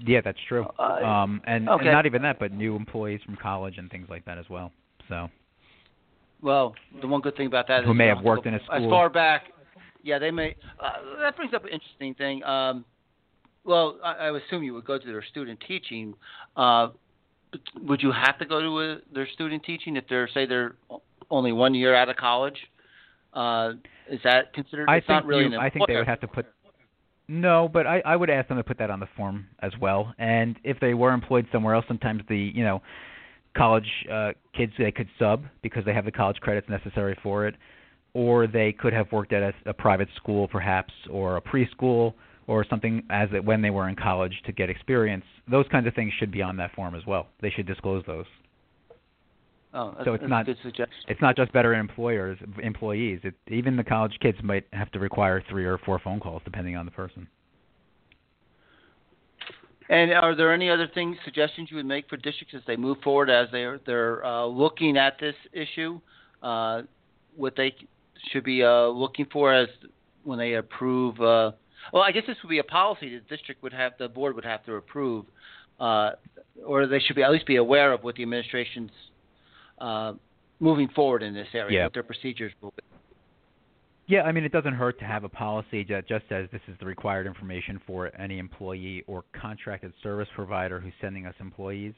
Yeah, 0.06 0.22
that's 0.24 0.38
true. 0.48 0.68
Uh, 0.78 1.04
um, 1.04 1.42
and, 1.48 1.68
okay. 1.70 1.86
and 1.86 1.94
not 1.94 2.06
even 2.06 2.22
that, 2.22 2.38
but 2.40 2.52
new 2.52 2.76
employees 2.76 3.22
from 3.26 3.38
college 3.38 3.78
and 3.78 3.90
things 3.90 4.08
like 4.10 4.26
that 4.26 4.38
as 4.38 4.46
well. 4.50 4.72
So. 5.08 5.30
Well, 6.42 6.76
the 7.02 7.08
one 7.08 7.22
good 7.22 7.36
thing 7.36 7.48
about 7.48 7.68
that 7.68 7.84
who 7.84 7.92
is 7.92 7.98
may 7.98 8.08
have 8.08 8.24
worked 8.24 8.46
in 8.46 8.54
a 8.54 8.64
school 8.64 8.76
as 8.76 8.90
far 8.90 9.10
back. 9.10 9.46
Yeah, 10.04 10.20
they 10.20 10.32
may. 10.32 10.56
Uh, 10.80 11.20
that 11.22 11.36
brings 11.36 11.54
up 11.54 11.64
an 11.64 11.72
interesting 11.72 12.14
thing. 12.14 12.44
Um, 12.44 12.86
well, 13.64 13.98
I, 14.04 14.28
I 14.28 14.38
assume 14.38 14.64
you 14.64 14.74
would 14.74 14.86
go 14.86 14.98
to 14.98 15.06
their 15.06 15.24
student 15.24 15.60
teaching. 15.68 16.14
Uh, 16.56 16.90
would 17.82 18.02
you 18.02 18.12
have 18.12 18.38
to 18.40 18.46
go 18.46 18.62
to 18.62 18.82
a, 18.82 18.98
their 19.14 19.28
student 19.34 19.64
teaching 19.64 19.96
if 19.96 20.06
they're 20.10 20.30
say 20.34 20.46
they're 20.46 20.76
only 21.30 21.52
one 21.52 21.74
year 21.74 21.96
out 21.96 22.10
of 22.10 22.16
college? 22.16 22.58
Uh, 23.34 23.74
is 24.10 24.20
that 24.24 24.54
considered? 24.54 24.90
I 24.90 24.98
it's 24.98 25.08
think 25.08 25.24
not 25.24 25.26
really 25.26 25.46
you, 25.46 25.58
I 25.58 25.70
think 25.70 25.88
they 25.88 25.96
would 25.96 26.08
have 26.08 26.22
to 26.22 26.28
put 26.28 26.46
no, 27.28 27.70
but 27.72 27.86
I, 27.86 28.02
I 28.06 28.16
would 28.16 28.30
ask 28.30 28.48
them 28.48 28.58
to 28.58 28.64
put 28.64 28.78
that 28.78 28.90
on 28.90 29.00
the 29.00 29.08
form 29.18 29.48
as 29.60 29.74
well. 29.82 30.14
And 30.18 30.58
if 30.64 30.80
they 30.80 30.94
were 30.94 31.12
employed 31.12 31.46
somewhere 31.52 31.76
else, 31.76 31.86
sometimes 31.88 32.24
the 32.30 32.38
you 32.38 32.64
know 32.64 32.82
college 33.58 33.90
uh, 34.12 34.32
kids 34.56 34.72
they 34.78 34.92
could 34.92 35.10
sub 35.18 35.44
because 35.62 35.84
they 35.86 35.94
have 35.94 36.06
the 36.06 36.12
college 36.12 36.38
credits 36.38 36.70
necessary 36.70 37.18
for 37.24 37.48
it, 37.48 37.56
or 38.14 38.48
they 38.48 38.72
could 38.72 38.94
have 38.94 39.12
worked 39.12 39.34
at 39.34 39.44
a, 39.44 39.70
a 39.70 39.74
private 39.74 40.10
school 40.16 40.48
perhaps 40.48 40.94
or 41.10 41.38
a 41.38 41.42
preschool 41.42 42.14
or 42.48 42.66
something 42.70 43.04
as 43.10 43.30
it, 43.34 43.44
when 43.44 43.62
they 43.62 43.70
were 43.70 43.90
in 43.90 43.96
college 43.96 44.34
to 44.46 44.52
get 44.52 44.70
experience. 44.70 45.26
Those 45.50 45.66
kinds 45.70 45.88
of 45.88 45.94
things 45.94 46.14
should 46.20 46.32
be 46.32 46.42
on 46.42 46.58
that 46.58 46.74
form 46.74 46.96
as 46.96 47.06
well. 47.06 47.28
They 47.42 47.50
should 47.50 47.66
disclose 47.68 48.04
those. 48.08 48.26
Oh, 49.74 49.94
so 50.06 50.14
it's 50.14 50.24
not 50.28 50.48
it's 50.48 51.22
not 51.22 51.36
just 51.36 51.52
better 51.52 51.74
employers 51.74 52.40
employees. 52.64 53.20
It, 53.24 53.36
even 53.48 53.76
the 53.76 53.84
college 53.84 54.18
kids 54.22 54.38
might 54.42 54.66
have 54.72 54.90
to 54.92 55.00
require 55.00 55.44
three 55.50 55.66
or 55.66 55.78
four 55.78 56.00
phone 56.00 56.20
calls 56.20 56.42
depending 56.46 56.76
on 56.76 56.86
the 56.86 56.92
person. 56.92 57.28
And 59.90 60.12
are 60.12 60.36
there 60.36 60.54
any 60.54 60.70
other 60.70 60.90
things, 60.94 61.18
suggestions 61.24 61.70
you 61.72 61.78
would 61.78 61.86
make 61.86 62.10
for 62.10 62.18
districts 62.18 62.54
as 62.56 62.62
they 62.68 62.76
move 62.76 62.98
forward, 63.04 63.30
as 63.30 63.48
they're 63.52 63.80
they're 63.86 64.26
uh, 64.26 64.46
looking 64.46 64.98
at 64.98 65.20
this 65.20 65.36
issue? 65.54 66.00
Uh, 66.44 66.82
what 67.36 67.56
they 67.56 67.74
should 68.32 68.44
be 68.44 68.64
uh, 68.64 68.88
looking 68.88 69.26
for 69.32 69.54
as 69.54 69.70
when 70.24 70.38
they 70.40 70.56
approve? 70.56 71.20
Uh, 71.22 71.52
well, 71.94 72.04
I 72.04 72.12
guess 72.12 72.24
this 72.28 72.38
would 72.44 72.50
be 72.50 72.60
a 72.60 72.64
policy 72.64 73.10
the 73.10 73.36
district 73.36 73.64
would 73.64 73.74
have, 73.74 73.94
the 73.98 74.10
board 74.10 74.36
would 74.36 74.44
have 74.44 74.66
to 74.66 74.74
approve, 74.74 75.26
uh, 75.80 76.12
or 76.66 76.86
they 76.88 77.00
should 77.00 77.16
be 77.16 77.24
at 77.24 77.32
least 77.32 77.46
be 77.46 77.56
aware 77.56 77.94
of 77.94 78.04
what 78.04 78.16
the 78.16 78.24
administration's 78.24 78.92
uh, 79.80 80.14
moving 80.60 80.90
forward 80.90 81.24
in 81.24 81.34
this 81.34 81.48
area, 81.54 81.80
yeah. 81.80 81.84
what 81.86 81.94
their 81.94 82.04
procedures 82.04 82.52
will 82.62 82.74
be. 82.76 82.84
Yeah, 84.08 84.22
I 84.22 84.32
mean, 84.32 84.46
it 84.46 84.54
doesn't 84.54 84.74
hurt 84.74 84.98
to 85.00 85.06
have 85.06 85.26
a 85.26 85.30
policy 85.30 85.86
that 85.90 86.08
just 86.08 86.24
says 86.30 86.48
this 86.54 86.62
is 86.70 86.76
the 86.80 86.86
required 86.86 87.28
information 87.28 87.82
for 87.86 88.10
any 88.20 88.40
employee 88.40 89.04
or 89.06 89.26
contracted 89.40 89.92
service 90.02 90.30
provider 90.34 90.80
who's 90.80 90.94
sending 91.02 91.26
us 91.26 91.36
employees. 91.42 91.94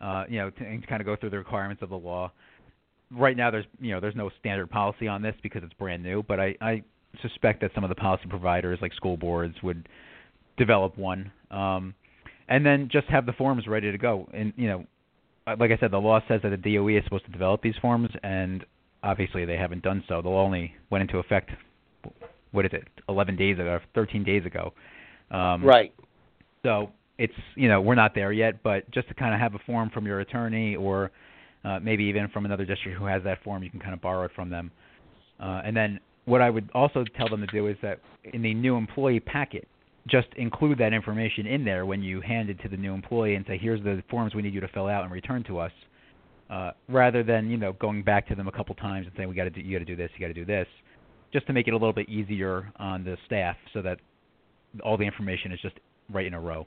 Uh, 0.00 0.24
you 0.28 0.38
know, 0.38 0.48
to, 0.48 0.58
to 0.80 0.86
kind 0.86 1.02
of 1.02 1.06
go 1.06 1.16
through 1.16 1.30
the 1.30 1.36
requirements 1.36 1.82
of 1.82 1.90
the 1.90 1.96
law. 1.96 2.30
Right 3.10 3.36
now, 3.36 3.50
there's 3.50 3.66
you 3.80 3.92
know 3.92 4.00
there's 4.00 4.14
no 4.14 4.30
standard 4.38 4.70
policy 4.70 5.08
on 5.08 5.20
this 5.20 5.34
because 5.42 5.62
it's 5.64 5.74
brand 5.74 6.02
new, 6.02 6.22
but 6.22 6.38
I, 6.38 6.54
I 6.60 6.82
suspect 7.20 7.60
that 7.62 7.72
some 7.74 7.82
of 7.82 7.90
the 7.90 7.96
policy 7.96 8.24
providers, 8.28 8.78
like 8.80 8.94
school 8.94 9.16
boards, 9.16 9.56
would 9.62 9.88
develop 10.56 10.96
one, 10.96 11.32
um, 11.50 11.94
and 12.48 12.64
then 12.64 12.88
just 12.90 13.08
have 13.08 13.26
the 13.26 13.32
forms 13.32 13.66
ready 13.66 13.90
to 13.90 13.98
go. 13.98 14.28
And 14.32 14.52
you 14.56 14.68
know, 14.68 14.84
uh, 15.48 15.56
like 15.58 15.72
I 15.72 15.76
said, 15.78 15.90
the 15.90 15.98
law 15.98 16.20
says 16.28 16.40
that 16.44 16.50
the 16.50 16.76
DOE 16.76 16.96
is 16.96 17.04
supposed 17.04 17.26
to 17.26 17.32
develop 17.32 17.60
these 17.60 17.76
forms, 17.82 18.08
and 18.22 18.64
obviously 19.02 19.44
they 19.44 19.56
haven't 19.56 19.82
done 19.82 20.02
so. 20.08 20.22
The 20.22 20.28
law 20.28 20.44
only 20.44 20.72
went 20.90 21.02
into 21.02 21.18
effect, 21.18 21.50
what 22.52 22.64
is 22.66 22.72
it, 22.72 22.86
11 23.08 23.36
days 23.36 23.58
ago, 23.58 23.78
13 23.94 24.24
days 24.24 24.44
ago. 24.44 24.72
Um, 25.30 25.64
right. 25.64 25.92
So 26.62 26.90
it's 27.18 27.34
you 27.54 27.68
know 27.68 27.80
we're 27.80 27.94
not 27.94 28.14
there 28.14 28.32
yet, 28.32 28.62
but 28.62 28.90
just 28.90 29.08
to 29.08 29.14
kind 29.14 29.34
of 29.34 29.40
have 29.40 29.54
a 29.54 29.58
form 29.64 29.90
from 29.90 30.06
your 30.06 30.20
attorney 30.20 30.76
or 30.76 31.10
uh, 31.64 31.78
maybe 31.80 32.04
even 32.04 32.28
from 32.28 32.44
another 32.44 32.64
district 32.64 32.98
who 32.98 33.04
has 33.04 33.22
that 33.24 33.42
form, 33.42 33.62
you 33.62 33.70
can 33.70 33.80
kind 33.80 33.94
of 33.94 34.00
borrow 34.00 34.24
it 34.24 34.30
from 34.34 34.50
them. 34.50 34.70
Uh, 35.38 35.62
and 35.64 35.76
then 35.76 36.00
what 36.24 36.40
I 36.40 36.50
would 36.50 36.70
also 36.74 37.04
tell 37.16 37.28
them 37.28 37.40
to 37.40 37.46
do 37.46 37.66
is 37.66 37.76
that 37.82 38.00
in 38.32 38.42
the 38.42 38.54
new 38.54 38.76
employee 38.76 39.20
packet, 39.20 39.66
just 40.08 40.28
include 40.36 40.78
that 40.78 40.92
information 40.92 41.46
in 41.46 41.64
there 41.64 41.86
when 41.86 42.02
you 42.02 42.20
hand 42.20 42.50
it 42.50 42.60
to 42.62 42.68
the 42.68 42.76
new 42.76 42.94
employee 42.94 43.34
and 43.34 43.44
say, 43.46 43.58
here's 43.58 43.82
the 43.82 44.02
forms 44.10 44.34
we 44.34 44.42
need 44.42 44.54
you 44.54 44.60
to 44.60 44.68
fill 44.68 44.86
out 44.86 45.04
and 45.04 45.12
return 45.12 45.44
to 45.44 45.58
us, 45.58 45.72
uh, 46.50 46.72
rather 46.88 47.22
than 47.22 47.48
you 47.48 47.56
know 47.56 47.72
going 47.74 48.02
back 48.02 48.26
to 48.28 48.34
them 48.34 48.48
a 48.48 48.52
couple 48.52 48.74
times 48.74 49.06
and 49.06 49.14
saying 49.16 49.28
we 49.28 49.34
got 49.34 49.44
to 49.44 49.50
do 49.50 49.60
you 49.60 49.78
got 49.78 49.78
to 49.78 49.84
do 49.84 49.96
this, 49.96 50.10
you 50.16 50.20
got 50.20 50.28
to 50.28 50.34
do 50.34 50.44
this, 50.44 50.66
just 51.32 51.46
to 51.46 51.52
make 51.52 51.68
it 51.68 51.72
a 51.72 51.76
little 51.76 51.92
bit 51.92 52.08
easier 52.08 52.72
on 52.76 53.04
the 53.04 53.16
staff 53.26 53.56
so 53.72 53.80
that 53.80 53.98
all 54.84 54.96
the 54.96 55.04
information 55.04 55.52
is 55.52 55.60
just 55.60 55.76
right 56.12 56.26
in 56.26 56.34
a 56.34 56.40
row. 56.40 56.66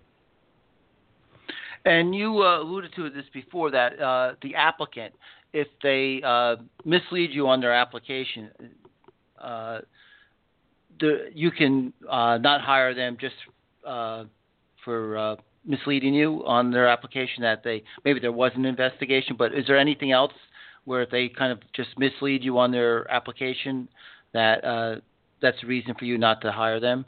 And 1.85 2.15
you 2.15 2.41
uh, 2.41 2.61
alluded 2.61 2.93
to 2.95 3.09
this 3.09 3.25
before 3.33 3.69
that 3.71 3.99
uh, 3.99 4.35
the 4.41 4.55
applicant, 4.55 5.13
if 5.51 5.67
they 5.81 6.21
uh, 6.23 6.55
mislead 6.85 7.31
you 7.31 7.47
on 7.49 7.59
their 7.59 7.73
application, 7.73 8.49
uh, 9.41 9.79
the, 11.01 11.29
you 11.33 11.51
can 11.51 11.91
not 12.01 12.61
hire 12.61 12.93
them 12.93 13.17
just 13.19 13.35
for 13.83 15.37
misleading 15.65 16.13
you 16.13 16.43
on 16.45 16.71
their 16.71 16.87
application 16.87 17.43
that 17.43 17.63
they 17.63 17.83
maybe 18.03 18.19
there 18.19 18.31
was 18.31 18.51
an 18.55 18.65
investigation, 18.65 19.35
but 19.37 19.53
is 19.53 19.65
there 19.67 19.77
anything 19.77 20.11
else 20.11 20.33
where 20.85 21.05
they 21.09 21.29
kind 21.29 21.51
of 21.51 21.59
just 21.73 21.89
mislead 21.97 22.43
you 22.43 22.57
on 22.57 22.71
their 22.71 23.09
application 23.09 23.87
that 24.33 24.63
uh, 24.63 24.95
that's 25.41 25.59
the 25.61 25.67
reason 25.67 25.93
for 25.97 26.05
you 26.05 26.17
not 26.17 26.41
to 26.41 26.51
hire 26.51 26.79
them? 26.79 27.05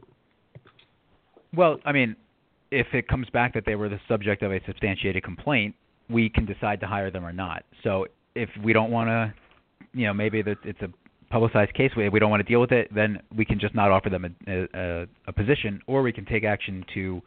Well, 1.54 1.80
I 1.86 1.91
mean, 1.91 2.15
if 2.72 2.88
it 2.94 3.08
comes 3.08 3.30
back 3.30 3.54
that 3.54 3.63
they 3.65 3.76
were 3.76 3.89
the 3.89 4.00
subject 4.08 4.44
of 4.44 4.52
a 4.52 4.60
substantiated 4.65 5.24
complaint, 5.24 5.76
we 6.10 6.30
can 6.30 6.46
decide 6.46 6.80
to 6.82 6.88
hire 6.88 7.12
them 7.12 7.26
or 7.26 7.34
not. 7.34 7.63
So 7.84 8.08
if 8.36 8.50
we 8.63 8.74
don't 8.74 8.91
want 8.91 9.08
to, 9.08 9.34
you 9.94 10.06
know, 10.06 10.13
maybe 10.13 10.44
it's 10.46 10.82
a 10.82 10.89
publicized 11.30 11.74
case, 11.74 11.91
we 11.98 12.10
we 12.10 12.20
don't 12.20 12.30
want 12.30 12.46
to 12.46 12.50
deal 12.50 12.62
with 12.62 12.72
it, 12.72 12.94
then 12.94 13.22
we 13.36 13.46
can 13.46 13.60
just 13.60 13.76
not 13.76 13.91
offer 13.91 14.10
them 14.10 14.36
a, 14.48 14.68
a, 14.74 15.08
a 15.28 15.34
position, 15.34 15.82
or 15.88 16.02
we 16.02 16.12
can 16.12 16.26
take 16.26 16.44
action 16.44 16.86
to 16.94 17.22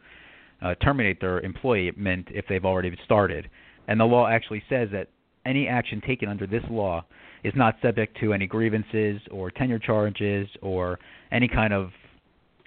uh, 0.61 0.75
terminate 0.75 1.19
their 1.21 1.39
employment 1.41 2.27
if 2.31 2.45
they've 2.47 2.65
already 2.65 2.95
started. 3.05 3.49
And 3.87 3.99
the 3.99 4.05
law 4.05 4.27
actually 4.27 4.63
says 4.69 4.89
that 4.91 5.07
any 5.45 5.67
action 5.67 6.01
taken 6.05 6.29
under 6.29 6.45
this 6.45 6.63
law 6.69 7.05
is 7.43 7.53
not 7.55 7.75
subject 7.81 8.17
to 8.19 8.33
any 8.33 8.45
grievances 8.45 9.21
or 9.31 9.49
tenure 9.49 9.79
charges 9.79 10.47
or 10.61 10.99
any 11.31 11.47
kind 11.47 11.73
of 11.73 11.91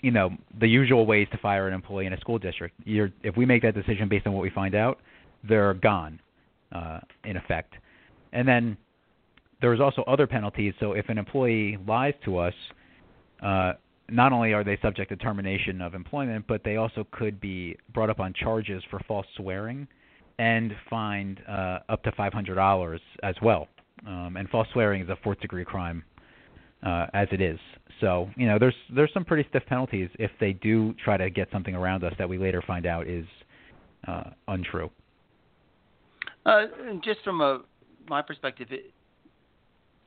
you 0.00 0.11
know 0.11 0.31
the 0.61 0.66
usual 0.66 1.07
ways 1.07 1.28
to 1.31 1.38
fire 1.38 1.68
an 1.68 1.74
employee 1.74 2.07
in 2.07 2.12
a 2.12 2.20
school 2.20 2.38
district. 2.38 2.74
You're, 2.85 3.11
if 3.22 3.37
we 3.37 3.46
make 3.46 3.62
that 3.62 3.74
decision 3.74 4.09
based 4.09 4.26
on 4.26 4.33
what 4.33 4.42
we 4.42 4.50
find 4.50 4.74
out, 4.74 4.98
they're 5.48 5.74
gone, 5.74 6.20
uh, 6.72 7.00
in 7.24 7.37
effect. 7.37 7.74
And 8.33 8.46
then 8.46 8.76
there's 9.61 9.81
also 9.81 10.02
other 10.02 10.26
penalties. 10.26 10.74
So 10.81 10.92
if 10.92 11.09
an 11.09 11.18
employee 11.18 11.78
lies 11.87 12.14
to 12.24 12.38
us, 12.38 12.55
uh, 13.42 13.74
not 14.11 14.33
only 14.33 14.53
are 14.53 14.65
they 14.65 14.79
subject 14.83 15.11
to 15.11 15.17
termination 15.17 15.81
of 15.81 15.95
employment, 15.95 16.45
but 16.49 16.62
they 16.65 16.77
also 16.77 17.07
could 17.12 17.41
be 17.41 17.77
brought 17.95 18.11
up 18.11 18.21
on 18.21 18.33
charges 18.35 18.83
for 18.91 19.01
false 19.07 19.27
swearing 19.37 19.87
and 20.38 20.75
fined 20.91 21.41
uh, 21.49 21.79
up 21.88 22.03
to 22.03 22.12
$500 22.12 22.99
as 23.23 23.35
well. 23.43 23.69
Um, 24.07 24.37
and 24.37 24.49
false 24.49 24.67
swearing 24.73 25.03
is 25.03 25.09
a 25.09 25.17
fourth 25.23 25.41
degree 25.41 25.65
crime 25.65 26.03
uh, 26.83 27.07
as 27.15 27.29
it 27.31 27.41
is. 27.41 27.59
So 28.01 28.29
you 28.37 28.47
know, 28.47 28.59
there's 28.59 28.75
there's 28.95 29.12
some 29.15 29.25
pretty 29.25 29.49
stiff 29.49 29.65
penalties 29.67 30.11
if 30.19 30.31
they 30.41 30.55
do 30.55 30.93
try 31.05 31.17
to 31.17 31.31
get 31.31 31.49
something 31.53 31.75
around 31.75 32.03
us 32.03 32.12
that 32.19 32.29
we 32.29 32.38
later 32.38 32.62
find 32.67 32.87
out 32.87 33.07
is 33.07 33.27
uh, 34.09 34.31
untrue. 34.49 34.91
Uh, 36.45 36.62
just 37.05 37.21
from 37.23 37.41
a 37.41 37.61
my 38.09 38.23
perspective, 38.23 38.69
it, 38.73 38.93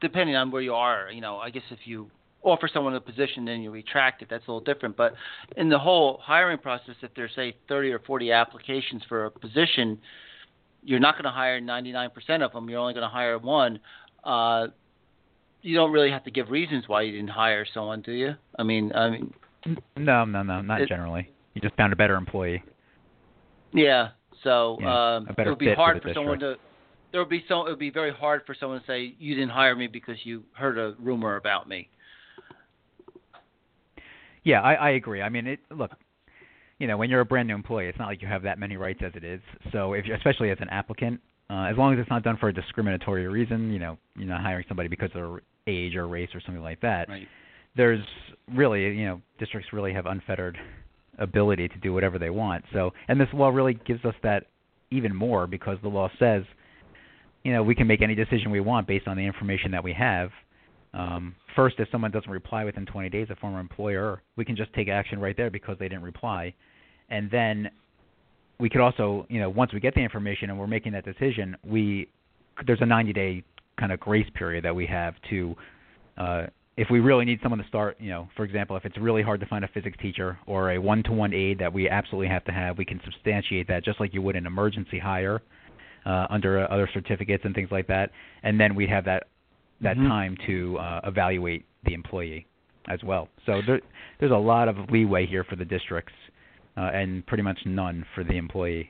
depending 0.02 0.36
on 0.36 0.52
where 0.52 0.62
you 0.62 0.74
are, 0.74 1.10
you 1.10 1.22
know, 1.22 1.38
I 1.38 1.50
guess 1.50 1.64
if 1.72 1.80
you 1.86 2.10
offer 2.46 2.70
someone 2.72 2.96
a 2.96 3.02
position 3.02 3.48
and 3.48 3.64
you 3.64 3.72
retract 3.72 4.22
it, 4.22 4.28
that's 4.30 4.48
a 4.48 4.52
little 4.52 4.64
different. 4.64 4.96
But 4.96 5.16
in 5.58 5.68
the 5.68 5.80
whole 5.80 6.20
hiring 6.22 6.60
process, 6.60 6.96
if 7.02 7.12
there's 7.16 7.32
say 7.36 7.56
30 7.68 7.92
or 7.92 8.00
40 8.00 8.32
applications 8.32 9.04
for 9.10 9.26
a 9.26 9.32
position, 9.32 10.00
you're 10.84 11.00
not 11.00 11.16
going 11.16 11.26
to 11.26 11.32
hire 11.32 11.60
99% 11.60 12.10
of 12.42 12.54
them. 12.54 12.70
You're 12.70 12.80
only 12.80 12.94
going 12.94 13.04
to 13.04 13.10
hire 13.10 13.38
one. 13.40 13.80
Uh, 14.24 14.68
you 15.64 15.76
don't 15.76 15.92
really 15.92 16.12
have 16.12 16.24
to 16.26 16.32
give 16.32 16.50
reasons 16.50 16.84
why 16.88 17.02
you 17.02 17.14
didn't 17.14 17.32
hire 17.32 17.66
someone, 17.74 18.02
do 18.02 18.12
you? 18.12 18.36
I 18.58 18.64
mean, 18.64 18.94
I 18.94 19.10
mean. 19.10 19.34
No, 19.98 20.24
no, 20.24 20.44
no, 20.44 20.62
not 20.62 20.82
it, 20.82 20.88
generally. 20.88 21.32
You 21.56 21.62
just 21.62 21.76
found 21.76 21.92
a 21.92 21.96
better 21.96 22.16
employee. 22.16 22.64
Yeah. 23.74 24.10
So 24.44 24.78
yeah, 24.80 25.16
um, 25.16 25.28
it 25.36 25.48
would 25.48 25.58
be 25.58 25.74
hard 25.74 26.04
for, 26.04 26.10
for 26.10 26.14
someone 26.14 26.40
to. 26.40 26.56
There 27.12 27.20
would 27.20 27.30
be 27.30 27.44
so. 27.48 27.66
It 27.66 27.72
would 27.72 27.80
be 27.80 27.90
very 27.90 28.14
hard 28.14 28.44
for 28.46 28.56
someone 28.60 28.80
to 28.82 28.86
say 28.86 29.16
you 29.18 29.34
didn't 29.34 29.50
hire 29.50 29.76
me 29.76 29.88
because 29.88 30.18
you 30.24 30.44
heard 30.54 30.78
a 30.78 30.94
rumor 31.00 31.38
about 31.38 31.68
me. 31.68 31.90
Yeah, 34.46 34.62
I, 34.62 34.74
I 34.76 34.90
agree. 34.92 35.22
I 35.22 35.28
mean, 35.28 35.48
it 35.48 35.60
look, 35.72 35.92
you 36.80 36.88
know, 36.88 36.98
when 36.98 37.10
you're 37.10 37.22
a 37.22 37.26
brand 37.26 37.48
new 37.50 37.56
employee, 37.56 37.88
it's 37.88 38.00
not 38.00 38.08
like 38.08 38.22
you 38.22 38.28
have 38.28 38.44
that 38.44 38.60
many 38.60 38.78
rights 38.78 39.02
as 39.04 39.12
it 39.16 39.24
is. 39.24 39.42
So 39.74 39.94
if 39.94 40.06
you're, 40.06 40.16
especially 40.16 40.52
as 40.52 40.58
an 40.62 40.70
applicant, 40.70 41.20
uh, 41.50 41.64
as 41.64 41.78
long 41.78 41.94
as 41.94 42.00
it's 42.00 42.10
not 42.10 42.24
done 42.24 42.38
for 42.38 42.50
a 42.50 42.54
discriminatory 42.54 43.28
reason, 43.28 43.72
you 43.72 43.80
know, 43.80 43.98
you're 44.16 44.28
not 44.28 44.42
hiring 44.42 44.66
somebody 44.68 44.88
because 44.88 45.10
of 45.16 45.22
their 45.22 45.42
age 45.68 45.96
or 45.96 46.08
race 46.08 46.30
or 46.34 46.42
something 46.42 46.64
like 46.64 46.80
that. 46.82 47.10
Right. 47.10 47.28
There's 47.76 48.04
really, 48.54 48.84
you 48.96 49.06
know, 49.06 49.22
districts 49.40 49.74
really 49.74 49.94
have 49.94 50.06
unfettered 50.06 50.58
ability 51.18 51.68
to 51.70 51.78
do 51.80 51.94
whatever 51.94 52.20
they 52.20 52.30
want. 52.30 52.64
So, 52.72 52.92
and 53.08 53.20
this 53.20 53.28
law 53.34 53.50
really 53.50 53.74
gives 53.74 54.06
us 54.06 54.16
that 54.24 54.46
even 54.92 55.16
more 55.16 55.48
because 55.48 55.78
the 55.82 55.90
law 55.90 56.10
says, 56.20 56.44
you 57.44 57.52
know, 57.52 57.64
we 57.64 57.76
can 57.76 57.88
make 57.88 58.02
any 58.02 58.16
decision 58.16 58.52
we 58.52 58.60
want 58.60 58.88
based 58.88 59.08
on 59.08 59.18
the 59.18 59.24
information 59.24 59.72
that 59.72 59.84
we 59.84 59.94
have 59.94 60.30
um, 60.96 61.36
first, 61.56 61.76
if 61.80 61.90
someone 61.92 62.12
doesn't 62.12 62.30
reply 62.30 62.64
within 62.64 62.86
20 62.86 63.10
days, 63.10 63.28
a 63.30 63.36
former 63.36 63.60
employer, 63.60 64.22
we 64.38 64.46
can 64.46 64.56
just 64.56 64.74
take 64.74 64.88
action 64.88 65.20
right 65.20 65.36
there 65.36 65.52
because 65.52 65.78
they 65.78 65.90
didn't 65.90 66.04
reply. 66.04 66.54
And 67.10 67.30
then 67.30 67.70
we 68.60 68.70
could 68.70 68.82
also, 68.82 69.26
you 69.30 69.40
know, 69.40 69.50
once 69.50 69.74
we 69.74 69.80
get 69.80 69.94
the 69.94 70.00
information 70.00 70.50
and 70.50 70.58
we're 70.58 70.68
making 70.68 70.94
that 70.94 71.04
decision, 71.04 71.58
we 71.66 72.08
there's 72.66 72.80
a 72.80 72.86
90-day 72.86 73.44
kind 73.78 73.92
of 73.92 74.00
grace 74.00 74.28
period 74.34 74.64
that 74.64 74.74
we 74.74 74.86
have 74.86 75.14
to, 75.30 75.54
uh, 76.18 76.46
if 76.78 76.88
we 76.90 77.02
really 77.02 77.26
need 77.26 77.40
someone 77.44 77.60
to 77.60 77.68
start, 77.68 77.98
you 78.00 78.10
know, 78.10 78.30
for 78.38 78.46
example, 78.46 78.78
if 78.78 78.86
it's 78.86 78.98
really 78.98 79.22
hard 79.22 79.42
to 79.42 79.46
find 79.48 79.66
a 79.66 79.68
physics 79.68 79.98
teacher 80.02 80.40
or 80.48 80.72
a 80.72 80.78
one-to-one 80.78 81.34
aide 81.34 81.60
that 81.60 81.74
we 81.74 81.90
absolutely 81.90 82.30
have 82.30 82.46
to 82.46 82.54
have, 82.54 82.78
we 82.78 82.86
can 82.86 83.02
substantiate 83.04 83.68
that 83.68 83.84
just 83.84 84.00
like 84.00 84.14
you 84.14 84.22
would 84.22 84.38
an 84.38 84.46
emergency 84.46 84.98
hire 84.98 85.42
uh, 86.06 86.28
under 86.30 86.60
uh, 86.60 86.68
other 86.68 86.90
certificates 86.94 87.44
and 87.44 87.54
things 87.54 87.70
like 87.72 87.88
that. 87.88 88.12
And 88.44 88.58
then 88.58 88.74
we 88.74 88.88
have 88.88 89.04
that 89.04 89.28
that 89.86 89.98
mm-hmm. 89.98 90.08
time 90.08 90.38
to 90.48 90.78
uh, 90.78 91.02
evaluate 91.06 91.66
the 91.86 91.94
employee 91.94 92.46
as 92.90 93.00
well. 93.04 93.30
So 93.46 93.62
there, 93.66 93.80
there's 94.20 94.32
a 94.32 94.36
lot 94.36 94.68
of 94.68 94.76
leeway 94.90 95.26
here 95.26 95.44
for 95.44 95.56
the 95.56 95.66
districts, 95.66 96.14
uh, 96.78 96.92
and 96.94 97.26
pretty 97.26 97.44
much 97.44 97.60
none 97.66 98.06
for 98.14 98.24
the 98.24 98.34
employee. 98.34 98.90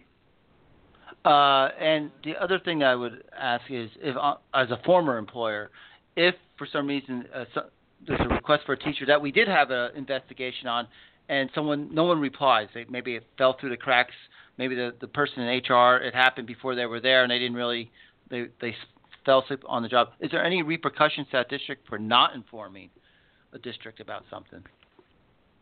Uh, 1.24 1.70
and 1.80 2.12
the 2.24 2.36
other 2.42 2.60
thing 2.60 2.84
I 2.84 2.96
would 2.96 3.24
ask 3.38 3.64
is, 3.70 3.90
if 4.02 4.16
uh, 4.16 4.36
as 4.54 4.72
a 4.72 4.80
former 4.86 5.18
employer, 5.18 5.72
if 6.16 6.36
for 6.58 6.68
some 6.72 6.88
reason 6.88 7.26
uh, 7.34 7.46
so, 7.54 7.62
there's 8.08 8.20
a 8.20 8.34
request 8.34 8.64
for 8.66 8.74
a 8.74 8.80
teacher 8.80 9.06
that 9.08 9.22
we 9.22 9.32
did 9.32 9.48
have 9.48 9.72
an 9.72 9.92
investigation 9.96 10.68
on, 10.68 10.88
and 11.28 11.50
someone 11.56 11.94
no 11.94 12.04
one 12.04 12.20
replies, 12.20 12.68
they, 12.74 12.86
maybe 12.90 13.16
it 13.16 13.24
fell 13.38 13.58
through 13.60 13.72
the 13.72 13.78
cracks, 13.78 14.14
maybe 14.58 14.76
the 14.76 14.94
the 15.02 15.08
person 15.08 15.42
in 15.42 15.62
HR 15.68 15.98
it 15.98 16.14
happened 16.14 16.48
before 16.48 16.76
they 16.76 16.86
were 16.86 17.00
there 17.00 17.24
and 17.24 17.32
they 17.32 17.40
didn't 17.40 17.58
really 17.58 17.92
they 18.30 18.48
they 18.62 18.76
fell 19.26 19.44
asleep 19.44 19.64
on 19.68 19.84
the 19.84 19.90
job. 19.90 20.10
Is 20.20 20.32
there 20.32 20.44
any 20.44 20.62
repercussions 20.62 21.28
to 21.28 21.38
that 21.38 21.50
district 21.50 21.88
for 21.88 21.98
not 21.98 22.36
informing 22.36 22.90
a 23.54 23.60
district 23.60 24.00
about 24.00 24.24
something? 24.30 24.64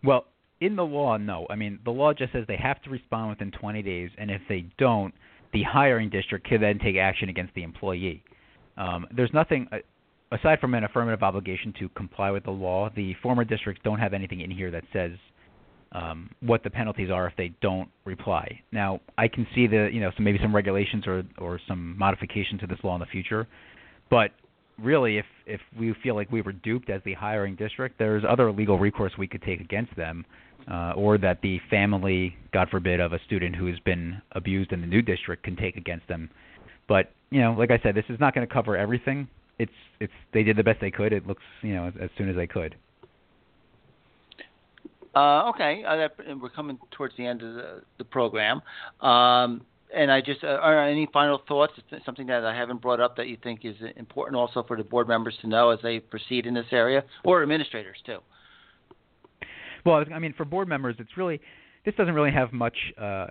Well, 0.03 0.25
in 0.59 0.75
the 0.75 0.83
law, 0.83 1.17
no. 1.17 1.47
I 1.49 1.55
mean, 1.55 1.79
the 1.83 1.91
law 1.91 2.13
just 2.13 2.33
says 2.33 2.45
they 2.47 2.57
have 2.57 2.81
to 2.83 2.89
respond 2.89 3.29
within 3.29 3.51
20 3.51 3.81
days, 3.81 4.11
and 4.17 4.29
if 4.29 4.41
they 4.47 4.65
don't, 4.77 5.13
the 5.53 5.63
hiring 5.63 6.09
district 6.09 6.47
can 6.47 6.61
then 6.61 6.79
take 6.79 6.97
action 6.97 7.29
against 7.29 7.53
the 7.53 7.63
employee. 7.63 8.23
Um, 8.77 9.05
there's 9.15 9.31
nothing 9.33 9.67
uh, 9.71 9.77
aside 10.31 10.59
from 10.59 10.73
an 10.73 10.83
affirmative 10.83 11.21
obligation 11.21 11.73
to 11.79 11.89
comply 11.89 12.31
with 12.31 12.43
the 12.43 12.51
law. 12.51 12.89
The 12.95 13.13
former 13.21 13.43
districts 13.43 13.81
don't 13.83 13.99
have 13.99 14.13
anything 14.13 14.41
in 14.41 14.49
here 14.49 14.71
that 14.71 14.83
says 14.91 15.11
um, 15.93 16.29
what 16.41 16.63
the 16.63 16.69
penalties 16.69 17.09
are 17.11 17.27
if 17.27 17.33
they 17.37 17.53
don't 17.61 17.89
reply. 18.05 18.59
Now, 18.71 18.99
I 19.17 19.27
can 19.27 19.47
see 19.55 19.67
the 19.67 19.89
you 19.91 20.01
know 20.01 20.11
some 20.15 20.23
maybe 20.23 20.39
some 20.41 20.55
regulations 20.55 21.05
or 21.07 21.23
or 21.37 21.59
some 21.67 21.97
modification 21.97 22.57
to 22.59 22.67
this 22.67 22.79
law 22.83 22.95
in 22.95 22.99
the 22.99 23.05
future, 23.07 23.47
but 24.09 24.31
really, 24.81 25.17
if 25.17 25.25
if 25.45 25.61
we 25.79 25.93
feel 26.01 26.15
like 26.15 26.31
we 26.31 26.41
were 26.41 26.51
duped 26.51 26.89
as 26.89 27.01
the 27.05 27.13
hiring 27.13 27.55
district, 27.55 27.97
there's 27.99 28.23
other 28.27 28.51
legal 28.51 28.79
recourse 28.79 29.13
we 29.17 29.27
could 29.27 29.41
take 29.43 29.59
against 29.59 29.95
them, 29.95 30.25
uh, 30.71 30.93
or 30.95 31.17
that 31.17 31.41
the 31.41 31.59
family, 31.69 32.35
God 32.51 32.69
forbid, 32.69 32.99
of 32.99 33.13
a 33.13 33.19
student 33.25 33.55
who 33.55 33.67
has 33.67 33.79
been 33.79 34.21
abused 34.31 34.71
in 34.71 34.81
the 34.81 34.87
new 34.87 35.01
district 35.01 35.43
can 35.43 35.55
take 35.55 35.75
against 35.75 36.07
them. 36.07 36.29
But 36.87 37.11
you 37.29 37.41
know, 37.41 37.53
like 37.53 37.71
I 37.71 37.79
said, 37.83 37.95
this 37.95 38.05
is 38.09 38.19
not 38.19 38.33
going 38.33 38.47
to 38.47 38.53
cover 38.53 38.77
everything. 38.77 39.27
It's 39.59 39.71
it's 39.99 40.13
they 40.33 40.43
did 40.43 40.57
the 40.57 40.63
best 40.63 40.81
they 40.81 40.91
could. 40.91 41.13
It 41.13 41.27
looks 41.27 41.43
you 41.61 41.75
know 41.75 41.87
as, 41.87 41.93
as 42.01 42.09
soon 42.17 42.29
as 42.29 42.35
they 42.35 42.47
could. 42.47 42.75
Uh, 45.15 45.49
okay, 45.49 45.83
uh, 45.87 45.95
that, 45.95 46.15
we're 46.41 46.49
coming 46.49 46.79
towards 46.91 47.15
the 47.17 47.25
end 47.25 47.41
of 47.41 47.53
the, 47.53 47.81
the 47.99 48.03
program. 48.03 48.61
Um, 48.99 49.61
and 49.95 50.11
I 50.11 50.21
just, 50.21 50.43
uh, 50.43 50.47
are 50.47 50.87
any 50.87 51.07
final 51.13 51.39
thoughts? 51.47 51.73
Something 52.03 52.25
that 52.27 52.43
I 52.43 52.55
haven't 52.55 52.81
brought 52.81 52.99
up 52.99 53.15
that 53.17 53.27
you 53.27 53.37
think 53.43 53.63
is 53.63 53.75
important 53.95 54.35
also 54.35 54.63
for 54.63 54.75
the 54.75 54.83
board 54.83 55.07
members 55.07 55.35
to 55.41 55.47
know 55.47 55.69
as 55.69 55.79
they 55.83 55.99
proceed 55.99 56.47
in 56.47 56.55
this 56.55 56.65
area, 56.71 57.03
or 57.23 57.43
administrators 57.43 57.97
too? 58.05 58.17
Well, 59.85 60.03
I 60.13 60.17
mean, 60.17 60.33
for 60.35 60.45
board 60.45 60.67
members, 60.67 60.95
it's 60.97 61.15
really 61.15 61.39
this 61.85 61.93
doesn't 61.95 62.13
really 62.13 62.31
have 62.31 62.53
much, 62.53 62.77
uh, 62.97 63.27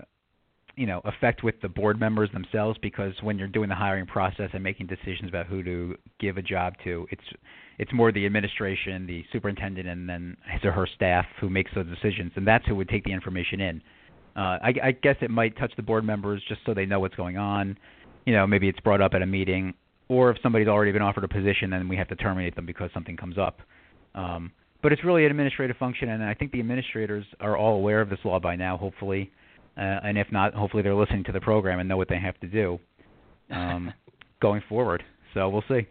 you 0.77 0.87
know, 0.87 1.01
effect 1.05 1.43
with 1.43 1.55
the 1.61 1.69
board 1.69 2.01
members 2.01 2.31
themselves 2.33 2.79
because 2.81 3.13
when 3.23 3.39
you're 3.39 3.49
doing 3.49 3.69
the 3.69 3.75
hiring 3.75 4.07
process 4.07 4.51
and 4.53 4.63
making 4.63 4.87
decisions 4.87 5.29
about 5.29 5.47
who 5.47 5.63
to 5.63 5.97
give 6.19 6.39
a 6.39 6.43
job 6.43 6.75
to, 6.85 7.07
it's 7.11 7.23
it's 7.79 7.93
more 7.93 8.13
the 8.13 8.25
administration, 8.27 9.07
the 9.07 9.25
superintendent, 9.33 9.89
and 9.89 10.09
then 10.09 10.37
his 10.51 10.65
or 10.65 10.73
her 10.73 10.87
staff 10.95 11.27
who 11.41 11.49
makes 11.49 11.71
those 11.75 11.87
decisions, 11.87 12.33
and 12.37 12.47
that's 12.47 12.67
who 12.67 12.75
would 12.77 12.89
take 12.89 13.05
the 13.05 13.13
information 13.13 13.61
in. 13.61 13.83
Uh, 14.37 14.59
I, 14.63 14.75
I 14.83 14.93
guess 14.93 15.17
it 15.21 15.31
might 15.31 15.57
touch 15.59 15.73
the 15.77 15.83
board 15.83 16.05
members 16.05 16.43
just 16.49 16.61
so 16.65 16.75
they 16.75 16.87
know 16.87 17.01
what's 17.01 17.15
going 17.17 17.37
on. 17.37 17.77
You 18.25 18.35
know, 18.35 18.47
maybe 18.47 18.69
it's 18.69 18.81
brought 18.81 19.01
up 19.01 19.15
at 19.15 19.23
a 19.23 19.27
meeting, 19.27 19.75
or 20.09 20.31
if 20.31 20.37
somebody's 20.43 20.69
already 20.69 20.93
been 20.93 21.03
offered 21.03 21.25
a 21.25 21.29
position, 21.29 21.71
then 21.71 21.89
we 21.89 21.97
have 21.97 22.09
to 22.09 22.17
terminate 22.17 22.55
them 22.55 22.67
because 22.67 22.91
something 22.95 23.17
comes 23.17 23.37
up. 23.37 23.61
Um, 24.15 24.53
but 24.83 24.93
it's 24.93 25.05
really 25.05 25.25
an 25.25 25.31
administrative 25.31 25.77
function, 25.77 26.09
and 26.09 26.23
I 26.23 26.35
think 26.35 26.53
the 26.53 26.61
administrators 26.61 27.25
are 27.41 27.57
all 27.57 27.77
aware 27.77 28.01
of 28.01 28.11
this 28.11 28.19
law 28.25 28.39
by 28.39 28.57
now, 28.57 28.77
hopefully. 28.77 29.31
Uh, 29.77 29.81
and 30.05 30.19
if 30.19 30.31
not, 30.31 30.55
hopefully 30.55 30.83
they're 30.83 30.95
listening 30.95 31.25
to 31.25 31.33
the 31.33 31.41
program 31.41 31.79
and 31.81 31.89
know 31.89 31.97
what 31.97 32.09
they 32.09 32.19
have 32.19 32.39
to 32.41 32.47
do 32.47 32.79
um, 33.51 33.93
going 34.41 34.63
forward. 34.69 35.03
So 35.35 35.49
we'll 35.49 35.65
see. 35.69 35.87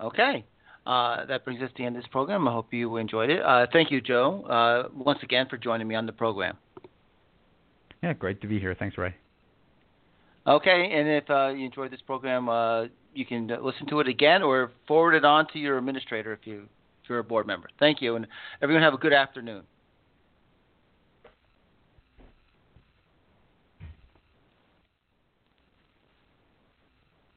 Okay. 0.00 0.44
Uh, 0.86 1.24
that 1.26 1.44
brings 1.44 1.62
us 1.62 1.70
to 1.70 1.74
the 1.78 1.84
end 1.84 1.96
of 1.96 2.02
this 2.02 2.10
program. 2.10 2.46
I 2.46 2.52
hope 2.52 2.72
you 2.72 2.96
enjoyed 2.96 3.30
it. 3.30 3.42
Uh, 3.42 3.66
thank 3.72 3.90
you, 3.90 4.00
Joe, 4.00 4.42
uh, 4.42 4.88
once 4.94 5.18
again 5.22 5.46
for 5.48 5.56
joining 5.56 5.88
me 5.88 5.94
on 5.94 6.04
the 6.04 6.12
program. 6.12 6.58
Yeah, 8.02 8.12
great 8.12 8.42
to 8.42 8.46
be 8.46 8.60
here. 8.60 8.76
Thanks, 8.78 8.98
Ray. 8.98 9.14
Okay, 10.46 10.90
and 10.92 11.08
if 11.08 11.30
uh, 11.30 11.48
you 11.48 11.64
enjoyed 11.64 11.90
this 11.90 12.02
program, 12.02 12.50
uh, 12.50 12.84
you 13.14 13.24
can 13.24 13.46
listen 13.62 13.86
to 13.88 14.00
it 14.00 14.08
again 14.08 14.42
or 14.42 14.72
forward 14.86 15.14
it 15.14 15.24
on 15.24 15.46
to 15.54 15.58
your 15.58 15.78
administrator 15.78 16.34
if 16.34 16.40
you 16.46 16.68
if 17.02 17.08
you're 17.08 17.20
a 17.20 17.24
board 17.24 17.46
member. 17.46 17.68
Thank 17.78 18.02
you, 18.02 18.16
and 18.16 18.26
everyone 18.60 18.82
have 18.82 18.92
a 18.92 18.98
good 18.98 19.14
afternoon. 19.14 19.62